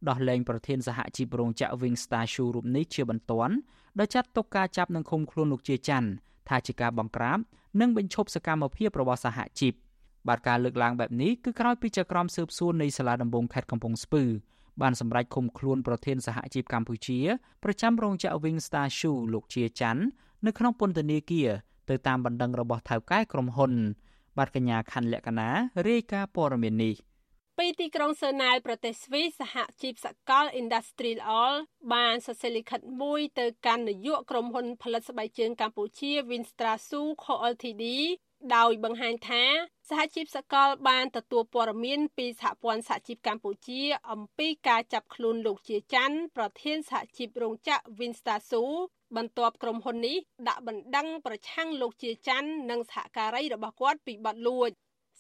[0.09, 3.55] ដោះលែងប្រធានសហជីពរោងចក្រ Wingstar Shoe រូបនេះជាបន្ទាន់
[3.99, 6.09] ដោយចាត់ទុកការចាប់និងឃុំខ្លួនលោកជាច័ន្ទ
[6.49, 7.39] ថាជាការបង្ក្រាប
[7.81, 9.73] និងបញ្ឈប់សកម្មភាពរបស់សហជីព
[10.29, 14.25] បាទការលើកឡើងបែបនេះគឺក្រោយពីចក្រមស៊ើបសួរនៃសាលាដំបងខេត្តកំពង់ស្ពឺ
[14.83, 17.19] បានសម្រេចឃុំខ្លួនប្រធានសហជីពកម្ពុជា
[17.65, 20.03] ប្រចាំរោងចក្រ Wingstar Shoe លោកជាច័ន្ទ
[20.47, 21.51] នៅក្នុងពន្ធនាគារ
[21.89, 23.73] ទៅតាមបណ្ដឹងរបស់ថៅកែក្រុមហ៊ុន
[24.39, 25.49] បាទកញ្ញាខណ្ឌលក្ខណា
[25.89, 26.95] រាយការណ៍ព័ត៌មាននេះ
[27.63, 31.57] ពីទីក្រុងសឺណាវប្រទេសស្វីសសហជីពសកល Industrial All
[31.95, 37.85] បានសរសេរលិខិតមួយទៅកាន់នាយកក្រុមហ៊ុនផលិតស្បែកជើងកម្ពុជា Winstrasu Co Ltd
[38.57, 39.45] ដោយបង្ហាញថា
[39.89, 48.65] សហជីពសកលបានទទួលព័ត៌មានពីសហព័ន្ធសហជីពកម្ពុជា អំពីការចាប់ខ្លួនលោកជាច័ន្ទប្រធានសហជីពរោងចក្រ Winstasu
[49.17, 50.17] បន្ទាប់ក្រុមហ៊ុននេះ
[50.49, 54.71] ដាក់បណ្ដឹងប្រឆាំងលោកជាច័ន្ទនិងសហការីរបស់គាត់ពីបទលួច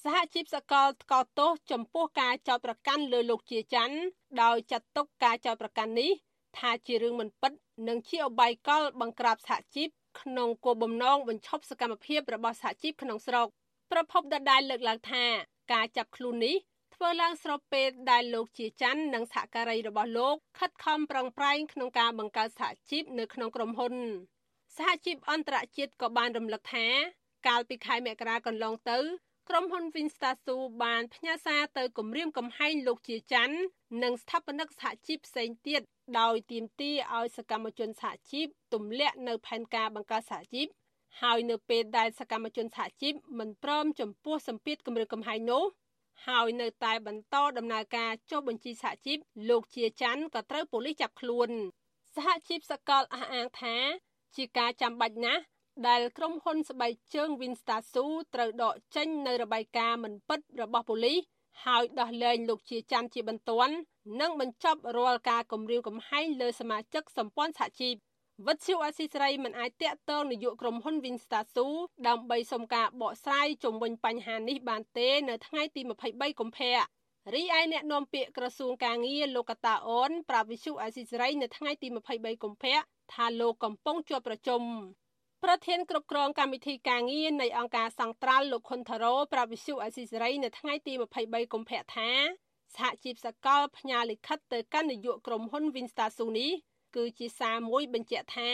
[0.05, 3.99] សហជីពសកលថ្កោលទោសចំពោះការចោទប្រកាន់លើលោកជាច័ន្ទ
[4.42, 6.11] ដោយចាត់ទុកការចោទប្រកាន់នេះ
[6.59, 7.53] ថាជារឿងមិនពិត
[7.88, 9.88] និងជាអបាយកលបង្ក្រាបសហជីព
[10.20, 13.46] ក្នុងគោលបំណងបញ្ឈប់សកម្មភាពរបស់សហជីពក្នុងស្រុក
[13.90, 15.24] ប្រពន្ធដដែលលើកឡើងថា
[15.72, 16.57] ការចាប់ខ្លួននេះ
[16.94, 23.94] ធ្វើឡើងស្របពេលដែលលោកជាច័ន្ទនិងសហការីរបស់លោកខិតខំប្រឹងប្រែងក្នុងការបង្កើតសហជីពនៅក្នុងក្រុមហ៊ុន
[24.76, 26.86] សហជីពអន្តរជាតិក៏បានរំលឹកថា
[27.46, 28.99] កាលពីខែមករាកន្លងទៅ
[29.53, 33.57] ក្រុមហ៊ុន Vinstasu បានផ្ញើសារទៅគម្រាមកំហែងលោកជាច័ន្ទ
[34.03, 35.80] និងស្ថាបនិកសហជីពផ្សេងទៀត
[36.20, 40.66] ដោយទាមទារឲ្យសកម្មជនសហជីពទម្លាក់នៅផែនការបង្កើតសហជីព
[41.20, 45.64] ហើយនៅពេលដែលសកម្មជនសហជីពមិនព្រមចំពោះសម្ពាធគម្រាមកំហែងនោះ
[46.26, 49.18] ហើយនៅតែបន្តដំណើរការចុះបញ្ជីសហជីព
[49.49, 51.51] លោកជាច័ន្ទក៏ត្រូវប៉ូលីសចាប់ខ្លួន
[52.14, 53.76] សហជីពសកលអះអាងថា
[54.36, 55.42] ជាការចាំបាច់ណាស់
[55.87, 58.05] ដែលក្រុមហ៊ុនស្បែកជើង Winstasu
[58.35, 61.18] ត្រូវដកចេញនៅរបាយការណ៍មិនពិតរបស់ប៉ូលីស
[61.64, 63.74] ហើយដោះលែងលោកជាច័ន្ទជាបន្ទាន់
[64.20, 67.95] និងបញ្ចប់រាល់ការគំរាមកំហែងលើសមាជិកសម្ព័ន្ធសហជីព
[68.47, 71.66] វិទ្យុអស៊ីសេរីមិនអាចតាក់ទងនាយកក្រុមហ៊ុន Winstasu
[72.09, 76.79] ដើម្បីសុំការបកស្រាយជុំវិញបញ្ហានេះបានទេនៅថ្ងៃទី23កុម្ភៈ
[77.35, 82.79] រីឯអ្នកនាំពាក្យក្រសួងកាងារលោកកតាអូនប្រាប់វិទ្យុអស៊ីសេរីនៅថ្ងៃទី23កុម្ភៈ
[83.12, 84.62] ថាលោកកំពុងជាប់ប្រជុំ
[85.45, 92.11] ប្រធានគ្រប់គ្រងកម្មវិធីការងារនៃអង្គការសង្ត្រាល់លោកខុនថារ៉ូប្រាប់វិសុអេស៊ីសេរីនៅថ្ងៃទី23កុម្ភៈថា
[92.76, 96.53] សហជីពសកលផ្ញើលិខិតទៅកាន់នាយកក្រុមហ៊ុន Winstasu នេះ
[96.97, 98.51] គឺជាសារមួយបញ្ជាក់ថា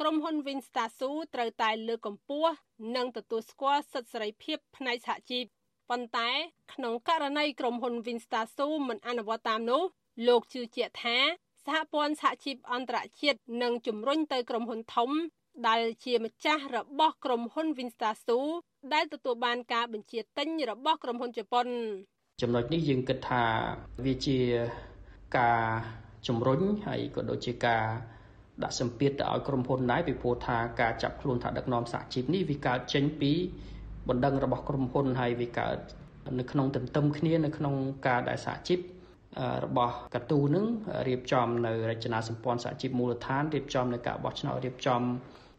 [0.00, 2.52] ក្រុមហ៊ុន Winstasu ត្រូវតែលើកកម្ពស់
[2.96, 5.44] និងទទួលស្គាល់សិទ្ធិសេរីភាពផ្នែកសហជីព
[5.90, 6.30] ប៉ុន្តែ
[6.74, 9.82] ក្នុងករណីក្រុមហ៊ុន Winstasu មិនអនុវត្តតាមនោះ
[10.28, 11.18] លោកជឿជាក់ថា
[11.64, 15.10] សហព័ន្ធសហជីពអន្តរជាតិនឹងជំរុញទៅក្រុមហ៊ុនធំ
[15.68, 18.40] ដែលជាម្ចាស់របស់ក្រុមហ៊ុន Winstasu
[18.94, 21.66] ដែលទទួលបានការបញ្ជាទិញរបស់ក្រុមហ៊ុនជប៉ុន
[22.42, 23.44] ចំណុចនេះយើងគិតថា
[24.06, 24.38] វាជា
[25.38, 25.60] ការ
[26.28, 27.84] ជំរុញហើយក៏ដូចជាការ
[28.62, 33.32] ដាក់សម្ពាធទៅឲ្យក្រុមហ៊ុនដែរពីព្រោះថាការចាប់ខ្លួនថាដឹកនាំសហជីពនេះវាកើតចេញពី
[34.08, 35.76] បណ្ដឹងរបស់ក្រុមហ៊ុនហើយវាកើត
[36.38, 37.74] នៅក្នុងទន្ទឹមគ្នានៅក្នុង
[38.06, 38.78] ការដែលសហជីព
[39.64, 40.66] របស់កតូនឹង
[41.08, 45.02] រៀបចំនៅរចនាសម្ព័ន្ធសហជីពមូលដ្ឋានរៀបចំនៅការបោះឆ្នោតរៀបចំ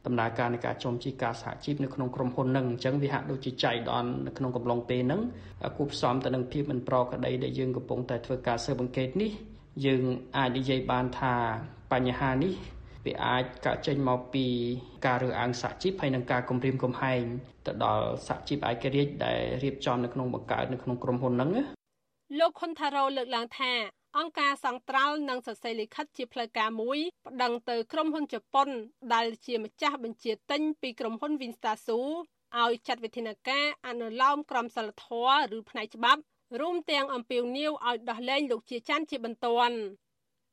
[0.05, 5.21] ដំណើរការនៃការចុំជីការសហជីពនៅក្នុងក្រុមហ៊ុននឹងអញ្ចឹងវាហាក់ដូចជាចៃដន្យនៅក្នុងកំឡុងពេលហ្នឹង
[5.77, 9.31] គូផ្សំទៅនឹងភាពមិនប្រក្រតីដែលយើងកំពុងតែធ្វើការស៊ើបអង្កេតនេះ
[9.85, 10.03] យើង
[10.37, 11.33] អាចនិយាយបានថា
[11.91, 12.53] បញ្ហានេះ
[13.05, 14.45] វាអាចកើតចេញមកពី
[15.05, 17.23] ការរើសអើងសហជីពហើយនឹងការគំរាមកំហែង
[17.65, 21.49] ទៅដល់សហជីពឯករាជ្យដែលរៀបចំនៅក្នុងបង្កើតនៅក្នុងក្រុមហ៊ុនហ្នឹង
[22.39, 23.71] លោកខុនថារ៉ូលើកឡើងថា
[24.19, 28.69] អង្គការសង្ត្រាល់និងសរសេរលិខិតជាផ្លូវការមួយប្តឹងទៅក្រុមហ៊ុនជប៉ុន
[29.13, 31.99] ដែលជាម្ចាស់បញ្ជាទិញពីក្រុមហ៊ុន Winstasu
[32.61, 36.21] ឲ្យចាត់វិធានការអនុលោមក្រមសីលធម៌ឬផ្នែកច្បាប់
[36.61, 39.77] រួមទាំងអំពាវនាវឲ្យដោះលែងលោកជាច័ន្ទជាបន្ទាន់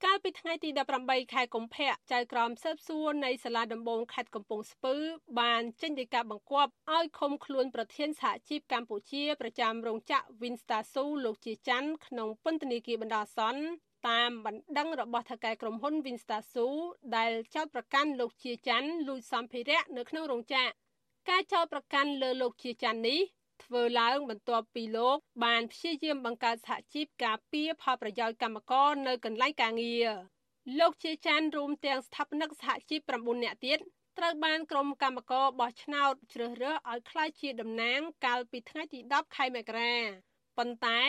[0.06, 0.70] កាលពីថ្ងៃទី
[1.02, 4.94] 18ខែកុម្ភៈចៅក្រមស៊ើបសួរនៃសាលាដំបងខេត្តកំពង់ស្ពឺ
[5.40, 13.62] បានចេញដីកាបង្គាប់ឲ្យឃុំខ្លួនប្រធានសហជីពកម្ពុជាប្រចាំរោងចក្រ Winstar-Su លោកជាច័ន្ទក្នុងពន្ធនាគារបណ្ដោះអាសន្ន
[14.08, 16.66] តាមបណ្ដឹងរបស់ថៅកែក្រុមហ៊ុន Winstar-Su
[17.16, 20.70] ដែលចោទប្រកាន់លោកជាច័ន្ទលួចសម្ភារៈនៅក្នុងរោងចក្រ
[21.30, 23.20] ការចោទប្រកាន់លើលោកជាច័ន្ទនេះ
[23.64, 30.08] ធ្វើឡើងបន្ទាប់ពីលោក បានព្យាយាមបង្កើតសហជីពការពារផលប្រយោជន៍កម្មករនៅកន្លែងការងារ
[30.78, 33.78] លោកជាចានរួមទាំងស្ថាបនិកសហជីព9នាក់ទៀត
[34.18, 39.94] ត្រូវបានក្រុមកម្មការបោះឆ្នោតជ្រើសរើសឲ្យក្លាយជាតំណាងកាលពីថ្ងៃទី10ខែមករា
[40.58, 41.00] ប៉ុន្តែ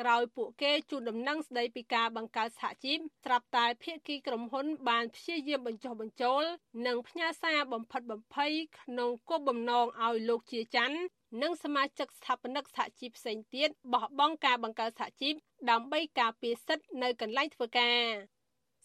[0.00, 6.42] ក្រោយពួកគេជូនដំណឹងស្ដីពីការបង្កើតសហជីពស្រាប់តែភាគីក្រុមហ៊ុនបានព្យាយាមបញ្ចុះបញ្ចូល
[6.86, 10.98] និងផ្ញើសារបំផិតបំភ័យក្នុងគោលបំណងឲ្យលោកជាច័ន្ទ
[11.42, 15.34] និងសមាជិកស្ថាបនិកសហជីពផ្សេងទៀតបោះបង់ការបង្កើតសហជីព
[15.70, 18.02] ដើម្បីការពារសិទ្ធិនៅកន្លែងធ្វើការ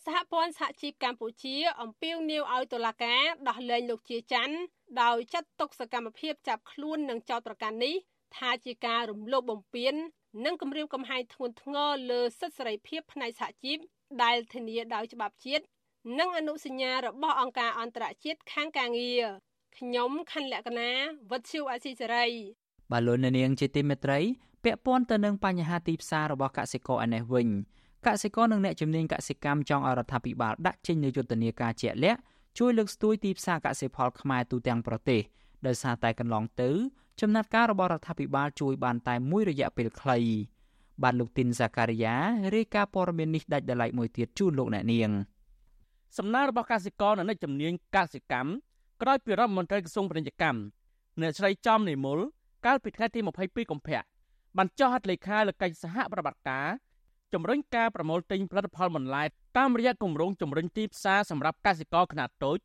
[0.06, 4.56] សហព័ន្ធសហជីពកម្ពុជាអំពាវនាវឲ្យតុលាការដោះលែងលោកជាច័ន្ទ
[5.02, 7.96] ដោយចាត់ទុកសកម្មភាពចាប់ខ្លួននិងចោទប្រកាន់នេះ
[8.38, 9.94] ថាជាការរំលោភបំពាន
[10.46, 13.78] និងគំរាមកំហែងធ្ងន់ធ្ងរលើសិទ្ធិសេរីភាពផ្នែកសហជីព
[14.24, 15.64] ដែលធានាដោយច្បាប់ជាតិ
[16.20, 19.26] និងអនុសញ្ញារបស់អង្គការអន្តរជាតិខាងការងារ
[19.78, 20.90] ខ្ញុំខណ្ឌលក្ខណា
[21.32, 22.28] វុទ្ធុអាស៊ីសេរី
[22.92, 24.20] បាទលោកនាងជាទីមេត្រី
[24.64, 27.48] ពាក់ព័ន្ធទៅនឹងបញ្ហាទីផ្សាររបស់កសិករឯនេះវិញ
[28.08, 32.20] កសិករនិងអ្នកជំនាញកសិកម្មចង់ឲ្យរដ្ឋាភិបាលដាក់ចេញនូវយុទ្ធនាការជាក់លាក់
[32.58, 35.22] ជួយលើកស្ទួយទីផ្សារកសិផលខ្មែរទូទាំងប្រទេស
[35.68, 36.70] ដោយសារតែកន្លងទៅ
[37.22, 40.20] ចំណាត់ការរបស់រដ្ឋាភិបាលជួយបានតែមួយរយៈពេលខ្លី
[41.04, 42.16] បាទលោកទីនសាការីយ៉ា
[42.56, 45.12] រាយការណ៍ព័ត៌មាននេះដាច់ដライមួយទៀតជូនលោកអ្នកនាង
[46.18, 48.50] សំណើរបស់កសិករនៅនៃជំនាញកសិកម្ម
[49.02, 50.60] ក្រោយពីរដ្ឋមន្ត្រីក្រសួងពាណិជ្ជកម្ម
[51.22, 52.20] អ្នកស្រីចំនិមល
[52.66, 54.02] កាលពីថ្ងៃទី22កុម្ភៈ
[54.58, 56.68] បានចុះហត្ថលេខាលើកិច្ចសហប្រតិបត្តិការ
[57.34, 59.24] ជំរុញការប្រមូលទិញផលិតផលបន្លែ
[59.58, 62.58] តាមរយៈគម្រោងជំរុញទីផ្សារសម្រាប់កសិករខ្នាតតូច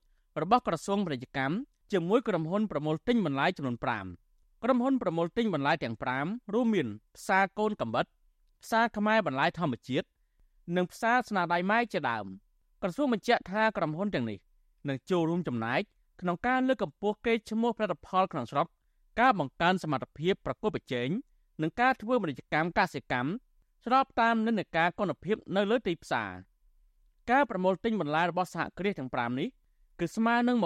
[0.43, 1.55] របស់ក្រសួងពាណិជ្ជកម្ម
[1.93, 3.77] ជាមួយក្រុមហ៊ុនប្រមូលទិញបន្លែចំនួន
[4.21, 8.07] 5ក្រុមហ៊ុនប្រមូលទិញបន្លែទាំង5រួមមានផ្សារកូនកំបិត
[8.63, 10.07] ផ្សារខ្មែរបន្លែធម្មជាតិ
[10.77, 12.27] និងផ្សារស្នាដៃម៉ែជាដើម
[12.83, 14.39] ក្រសួងបញ្ជាក់ថាក្រុមហ៊ុនទាំងនេះ
[14.89, 15.83] នឹងចូលរួមចំណែក
[16.21, 18.67] ក្នុងការលើកកម្ពស់កេរ្តិ៍ឈ្មោះផលិតផលក្នុងស្រុក
[19.21, 21.09] ការបង្កើនសមត្ថភាពប្រកួតប្រជែង
[21.63, 23.31] និងការធ្វើពាណិជ្ជកម្មកសិកម្ម
[23.85, 26.31] ស្របតាមនិន្នាការគុណភាពនៅលើទីផ្សារ
[27.31, 29.49] ការប្រមូលទិញបន្លែរបស់សហគ្រាសទាំង5នេះ
[30.01, 30.57] គឺស្មើនឹង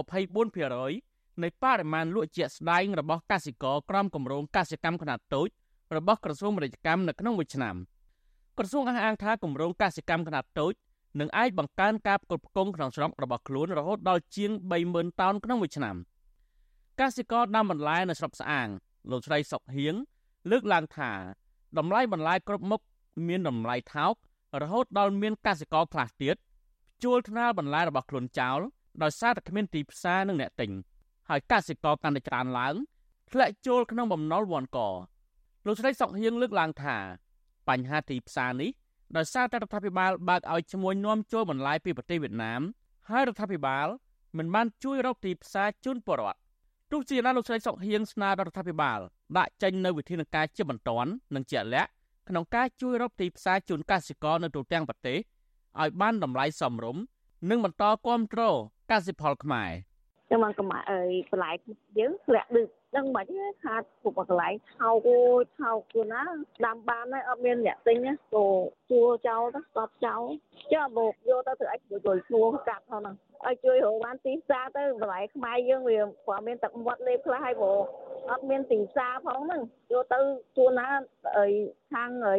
[0.67, 5.49] 24%នៃបរិមាណលក់ជាក់ស្ដែងរបស់កសិករក្រមគម្រោងកសិកម្មខ្នាតតូច
[5.97, 7.77] របស់ក្រសួងពាណិជ្ជកម្មនៅក្នុងមួយឆ្នាំ
[8.59, 10.73] ក្រសួងអះអាងថាគម្រោងកសិកម្មខ្នាតតូច
[11.19, 14.51] នឹងអាចបង្កើនការផ្គត់ផ្គង់ក្នុងស្រុករបស់ខ្លួនរហូតដល់ជាង
[14.87, 15.97] 30000តោនក្នុងមួយឆ្នាំ
[17.01, 18.69] កសិករដាំបន្លែនៅស្រុកស្អាង
[19.11, 19.95] លោកស្រីសុកហៀង
[20.51, 21.13] លើកឡើងថា
[21.79, 22.81] តម្លៃបន្លែគ្រប់មុខ
[23.29, 24.15] មានតម្លៃថោក
[24.63, 26.37] រហូតដល់មានកសិករខ្លះទៀត
[27.03, 28.61] ជួលថ្នាលបន្លែរបស់ខ្លួនចោល
[29.03, 30.71] ដោយសារតែគ្មានទីផ្សារនិងអ្នកទិញ
[31.29, 32.75] ហើយកសិករកាន់តែច្រើនឡើង
[33.31, 34.79] ធ្លាក់ចូលក្នុងបំណុលវាន់ក
[35.67, 36.97] លោកស្រីសុកហៀងលើកឡើងថា
[37.69, 38.71] បញ្ហាទីផ្សារនេះ
[39.17, 42.61] ដោយសារតែរដ្ឋាភិបាលបើកឲ្យឈ្មួញនាំចូលបន្លែពីប្រទេសវៀតណាម
[43.11, 43.87] ហើយរដ្ឋាភិបាល
[44.39, 46.39] មិនបានជួយរកទីផ្សារជូនពលរដ្ឋ
[46.91, 48.99] ទោះជាយ៉ាងណាលោកស្រីសុកហៀងស្នើដល់រដ្ឋាភិបាល
[49.39, 51.91] ដាក់ចេញនូវវិធានការជាបន្ទាន់និងជាក់លាក់
[52.29, 55.19] ក្នុងការជួយរកទីផ្សារជូនកសិករនៅទូទាំងប្រទេស
[55.81, 57.03] ឲ្យបានតម្លៃសមរម្យ
[57.51, 57.99] និងបន្តគ្រប់
[58.35, 58.57] គ្រង
[58.91, 59.71] កសិផលខ្មែរ
[60.31, 61.51] ចាំមកកម្អើយបន្លែ
[61.99, 63.27] យើងធ្លាក់ដូចដឹងមិន
[63.63, 66.23] ខាតពុកកន្លែងថោកអូយថោកខ្លួនណា
[66.67, 68.13] ដាំបានហើយអត់មានអ្នកទិញទៅ
[68.91, 70.23] ជួចោលទៅស្បចោល
[70.73, 73.17] ចាមកយកទៅធ្វើអីជួយជួយឈ្មោះកាត់ហ្នឹង
[73.47, 77.79] ឲ្យជួយរកបានទីផ្សារទៅបន្លែខ្មែរយើងវាព្រោះមានទឹកមាត់លេបខ្លះហើយព្រោះ
[78.31, 79.63] អត់មានទីផ្សារផងហ្នឹង
[79.93, 80.21] យកទៅ
[80.57, 80.89] ជួនណា
[81.37, 81.47] អី
[81.93, 82.39] ខាងអី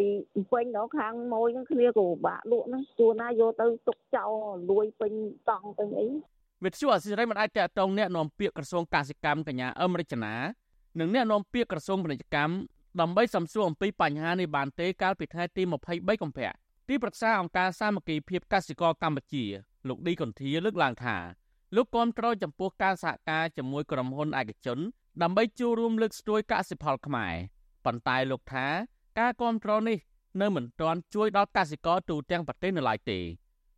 [0.52, 4.32] ពេញដល់ខាងម៉ួយហ្នឹងគ្នាក៏ពិបាកលក់ហ្នឹងជួនណាយកទៅទុកចោល
[4.72, 5.14] លួយពេញ
[5.50, 6.08] តង់ពេញអី
[6.66, 10.34] វិទ្យុអសិរ័យមិនអាចតតងអ្នកនាំពាក្យក្រសួងកសិកម្មកញ្ញាអឹមរិចនា
[10.99, 12.53] និងអ្នកនាំពាក្យក្រសួងពាណិជ្ជកម្ម
[13.01, 16.51] ដើម្បីសំសួរអំពីបញ្ហានេះបានទេកាលពីថ្ងៃទី23កុម្ភៈ
[16.88, 19.45] ទីប្រឹក្សាអង្គការសាមគ្គីភាពកសិករកម្ពុជា
[19.88, 21.18] លោកឌីកុនធាលើកឡើងថា
[21.76, 24.80] លោកគាំទ្រចំពោះការសហការជាមួយក្រុមហ៊ុនឯកជន
[25.22, 27.36] ដើម្បីចូលរួមលើកស្ទួយកសិផលខ្មែរ
[27.86, 28.68] ប៉ុន្តែលោកថា
[29.20, 29.97] ការគាំទ្រនេះ
[30.41, 33.20] នៅមិនទាន់ជួយដល់កសិករទូទាំងប្រទេសនៅឡើយទេ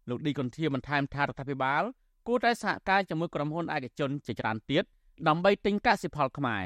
[0.09, 1.83] លោកឌីកុនធាបន្ថែមថារដ្ឋាភិបាល
[2.27, 4.83] គួរតែសហការជាមួយក្រុមហ៊ុនឯកជនជាច្រើនទៀត
[5.27, 6.65] ដើម្បីទិញកសិផលខ្មែរ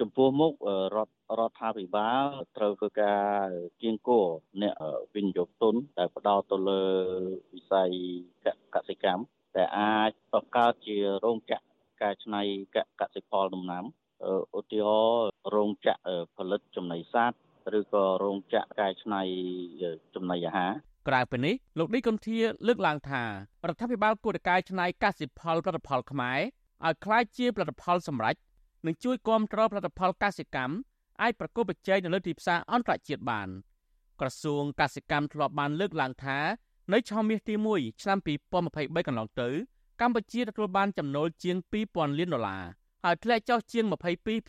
[0.00, 0.52] ចំពោះមុខ
[0.96, 2.24] រដ្ឋរដ្ឋាភិបាល
[2.56, 3.46] ត្រូវធ្វើការ
[3.82, 4.26] គៀងគរ
[4.62, 4.74] អ្នក
[5.14, 6.82] វិនិយោគទុនដែលផ្ដោតទៅលើ
[7.54, 7.90] វិស័យ
[8.74, 9.22] កសិកម្ម
[9.56, 11.64] តែអាចបង្កើតជារោងចក្រ
[12.02, 12.42] កែច្នៃ
[13.00, 13.84] កសិផលដំណាំ
[14.58, 17.38] ឧទាហរណ៍រោងចក្រផលិតចំណីសត្វ
[17.78, 19.22] ឬក៏រោងចក្រកែច្នៃ
[20.14, 20.72] ចំណីអាហារ
[21.08, 23.28] ក្រៅពីនេះលោកឌីកុនធាលើកឡើងថារ
[23.72, 26.40] ដ្ឋាភិបាលគួរតែកែច្នៃកសិផលផលិតផលខ្មែរ
[26.86, 28.36] ឲ្យក្លាយជាផលិតផលសម្រេច
[28.86, 30.74] និងជួយគាំទ្រផលិតផលកសិកម្ម
[31.22, 33.48] អាចប្រកបប្រជែងនៅលើទីផ្សារអន្តរជាតិបាន
[34.20, 36.38] ក្រសួងកសិកម្មធ្លាប់បានលើកឡើងថា
[36.92, 38.18] នៅឆមាសទី1ឆ្នាំ
[38.62, 39.48] 2023កន្លងទៅ
[40.00, 41.56] កម្ពុជាទទួលបានចំណូលជាង
[41.88, 42.64] 2000លានដុល្លារ
[43.04, 43.84] ហើយធ្លាក់ចុះជាង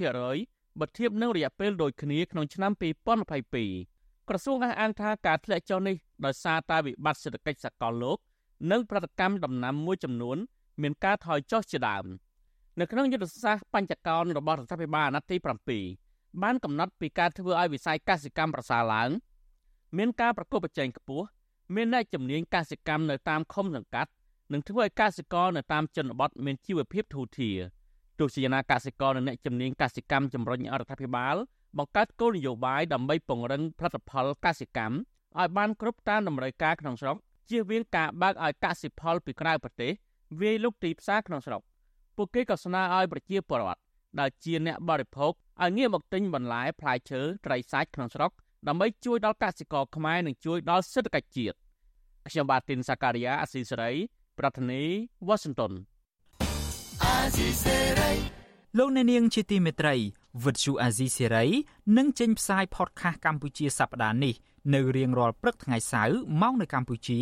[0.08, 3.99] 22%បើធៀបនឹងរយៈពេលដូចគ្នាក្នុងឆ្នាំ2022
[4.30, 8.18] ក្រសួងអះអាងថាការធ្លាក់ចុះនេះដោយសារតែវិបត្តិសេដ្ឋកិច្ចសកលលោក
[8.72, 10.38] និងប្រតិកម្មដំណាំមួយចំនួន
[10.82, 12.06] មានការថយចុះជាដើម
[12.80, 15.38] នៅក្នុងយុទ្ធសាស្ត្របញ្ចកោណរបស់រដ្ឋាភិបាលអាណត្តិទី
[15.90, 19.10] 7បានកំណត់ពីការធ្វើឲ្យវិស័យកសិកម្មប្រសើរឡើង
[19.98, 21.26] មានការប្រកួតប្រជែងខ្ពស់
[21.76, 24.12] មានអ្នកជំនាញកសិកម្មនៅតាមឃុំសង្កាត់
[24.54, 27.58] និងធ្វើឲ្យកសិករនៅតាមជនបទមានជីវភាពធូរធារ
[28.20, 31.36] ទោះជាយ៉ាងណាកសិករនិងអ្នកជំនាញកសិកម្មជំរុញរដ្ឋាភិបាល
[31.78, 34.96] បង្កើតគោលនយោបាយដើម្បីពង្រឹងផលិតផលកសិកម្ម
[35.40, 37.18] ឲ្យបានគ្រប់តាមតម្រូវការក្នុងស្រុក
[37.50, 39.92] ជៀសវាងការបើកឲ្យកសិផលពីក្រៅប្រទេស
[40.40, 41.62] វាយលុកទីផ្សារក្នុងស្រុក
[42.16, 43.82] ពួកគេក៏ស្នើឲ្យប្រជាពលរដ្ឋ
[44.20, 48.32] ដែលជាអ្នកបរិភោគឲ្យងាកមកទិញបន្លែផ្លែឈើត្រីសាច់ក្នុងស្រុក
[48.68, 51.58] ដើម្បីជួយដល់កសិករខ្មែរនិងជួយដល់សេដ្ឋកិច្ចជាតិ
[52.28, 53.92] ខ្ញុំបាទទីនសាការីយ៉ាអស៊ីសេរី
[54.40, 54.84] ប្រធានី
[55.28, 55.74] វ៉ាស៊ីនតោន
[57.04, 58.12] អាស៊ីសេរី
[58.78, 59.96] លោកអ្នកនាងជាទីមេត្រី
[60.44, 61.46] វិទ្យុអាស៊ីសេរី
[61.98, 64.36] នឹងចេញផ្សាយផតខាសកម្ពុជាសប្តាហ៍នេះ
[64.74, 67.20] នៅរៀងរាល់ព្រឹកថ្ងៃសៅរ៍ម៉ោងនៅកម្ពុជា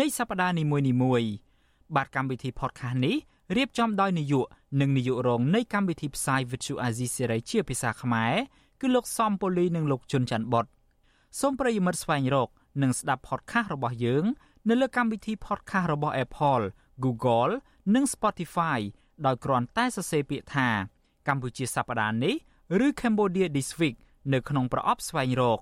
[0.00, 0.64] នៃសប្តាហ៍នី
[1.02, 1.30] មួយៗ
[1.96, 3.16] បាទកម្មវិធីផតខាសនេះ
[3.56, 4.46] រៀបចំដោយនាយក
[4.80, 8.34] និងនាយករងនៃកម្មវិធីផ្សាយ Vithu Azizi Serai ជាភាសាខ្មែរ
[8.80, 10.66] គឺលោកសំពូលីនិងលោកជុនច័ន្ទបត
[11.40, 12.48] សូមប្រិយមិត្តស្វែងរក
[12.82, 14.24] និងស្ដាប់ podcast របស់យើង
[14.68, 16.64] នៅលើកម្មវិធី podcast របស់ Apple,
[17.04, 17.52] Google
[17.94, 18.78] និង Spotify
[19.26, 20.68] ដោយគ្រាន់តែសរសេរពាក្យថា
[21.28, 22.34] កម្ពុជាសប្តាហ៍នេះ
[22.86, 23.96] ឬ Cambodia This Week
[24.32, 25.58] នៅក្នុងប្រអប់ស្វែងរក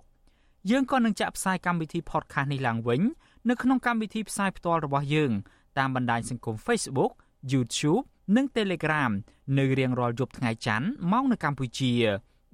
[0.71, 3.01] យើងក៏នឹងចាក់ផ្សាយកម្មវិធី podcast នេះឡើងវិញ
[3.49, 5.33] នៅក្នុងកម្មវិធីផ្សាយផ្ទាល់របស់យើង
[5.79, 7.13] តាមបណ្ដាញសង្គម Facebook
[7.53, 8.05] YouTube
[8.37, 9.13] និង Telegram
[9.59, 11.93] នៅរៀងរាល់យប់ថ្ងៃច័ន្ទម៉ោងនៅកម្ពុជា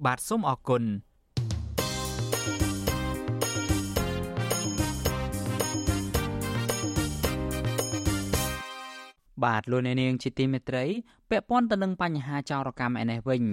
[0.05, 0.83] បាទសូមអរគុណ
[9.43, 10.85] បាទលោកអ្នកនាងជាទីមេត្រី
[11.29, 13.43] ពាក់ព័ន្ធទៅនឹងបញ្ហាចោរកម្មឯនេះវិញ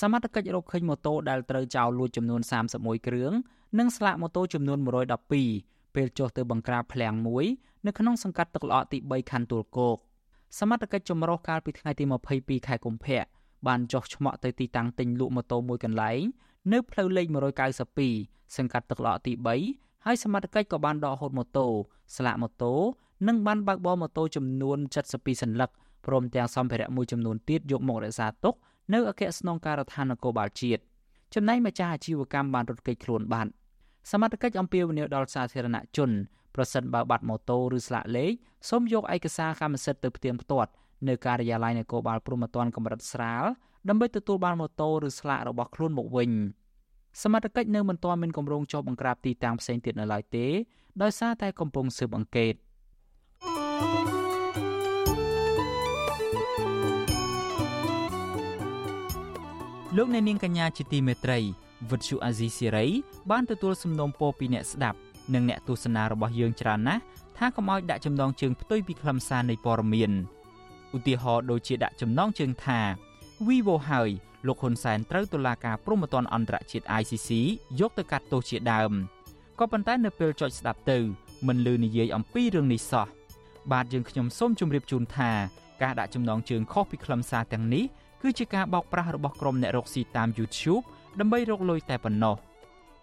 [0.00, 2.40] សមត្ថកិច្ចរកឃើញម៉ូតូដែលត្រូវចោរលួចចំនួន
[2.74, 3.32] 31គ្រឿង
[3.78, 4.78] និងស្លាកម៉ូតូចំនួន
[5.36, 7.44] 112ពេលចុះទៅបង្ក្រាបឃ្លាំងមួយ
[7.86, 9.96] នៅក្នុងសង្កាត់ទឹកល្អទី3ខណ្ឌទួលគោក
[10.58, 12.04] សមត្ថកិច្ចចម្រុះកាលពីថ្ងៃទី
[12.36, 13.20] 22ខែកុម្ភៈ
[13.66, 16.20] បានចុះឆ្មក់ទៅទីតាំងទិញលក់ម៉ូតូមួយកន្លែង
[16.72, 17.26] នៅផ្លូវលេខ
[17.90, 19.32] 192សង្កាត់ទឹកឡកទី
[19.68, 21.66] 3ហើយសមត្ថកិច្ចក៏បានដកហូតម៉ូតូ
[22.16, 22.74] ស្លាកម៉ូតូ
[23.26, 24.78] និងបានបើកបរម៉ូតូចំនួន
[25.10, 25.70] 72សន្លឹក
[26.06, 28.54] ព្រមទាំងសម្ភារៈមួយចំនួនទៀតយកមករក្សាទុក
[28.92, 30.82] នៅអគ្គស្នងការដ្ឋាននគរបាលជាតិ
[31.34, 33.50] ចំណែកម្ចាស់អាជីវកម្មបានរត់គេចខ្លួនបាត់
[34.10, 36.10] សមត្ថកិច្ចអំពាវនាវដល់សាធារណជន
[36.54, 38.32] ប្រសិនបើបាត់ម៉ូតូឬស្លាកលេខ
[38.68, 40.70] សូមយកឯកសារកម្មសិទ្ធិទៅផ្ទៀងផ្ទាត់
[41.08, 43.44] នៅការិយាល័យនគរបាលព្រំប្រទានកម្រិតស្រាល
[43.88, 46.30] ដើម្បីទទួលបានម៉ូតូឬស្លាករបស់ខ្លួនមកវិញ
[47.22, 50.46] សមត្ថកិច្ចនៅមិនទាន់មានគម្រោងចុះបង្ក្រាបទីតាំងផ្សេងទៀតនៅឡើយទេ
[51.02, 52.54] ដោយសារតែកំពុងស៊ើបអង្កេត
[59.96, 61.38] លោកអ្នកនាងកញ្ញាជាទីមេត្រី
[61.90, 62.86] វិទ្យុអាស៊ីសេរី
[63.30, 64.98] បានទទួលសំណូមពរពីអ្នកស្ដាប់
[65.34, 67.02] និងអ្នកទស្សនារបស់យើងច្រើនណាស់
[67.38, 70.12] ថាកុំឲ្យដាក់ចំណងជើងផ្ទុយពីខ្លឹមសារនៃព័ត៌មាន
[70.96, 72.80] ឧទាហរណ៍ដូចជាដាក់ចំណងជើងថា
[73.46, 74.10] Vivo ហើយ
[74.46, 77.30] លោកហ៊ុនសែនត្រូវតុលាការព្រហ្មទណ្ឌអន្តរជាតិ ICC
[77.80, 78.92] យកទៅកាត់ទោសជាដើម
[79.58, 80.98] ក៏ប៉ុន្តែនៅពេលចុចស្ដាប់ទៅ
[81.46, 83.06] មិនលឺនិយាយអំពីរឿងនេះសោះ
[83.72, 85.30] បាទយើងខ្ញុំសូមជម្រាបជូនថា
[85.82, 87.84] ការដាក់ចំណងជើងខុសពីខ្លឹមសារទាំងនេះ
[88.22, 90.84] គឺជាការបោកប្រាស់របស់ក្រុមអ្នករកស៊ីតាម YouTube
[91.20, 92.36] ដើម្បីរកលុយតែប៉ុណ្ណោះ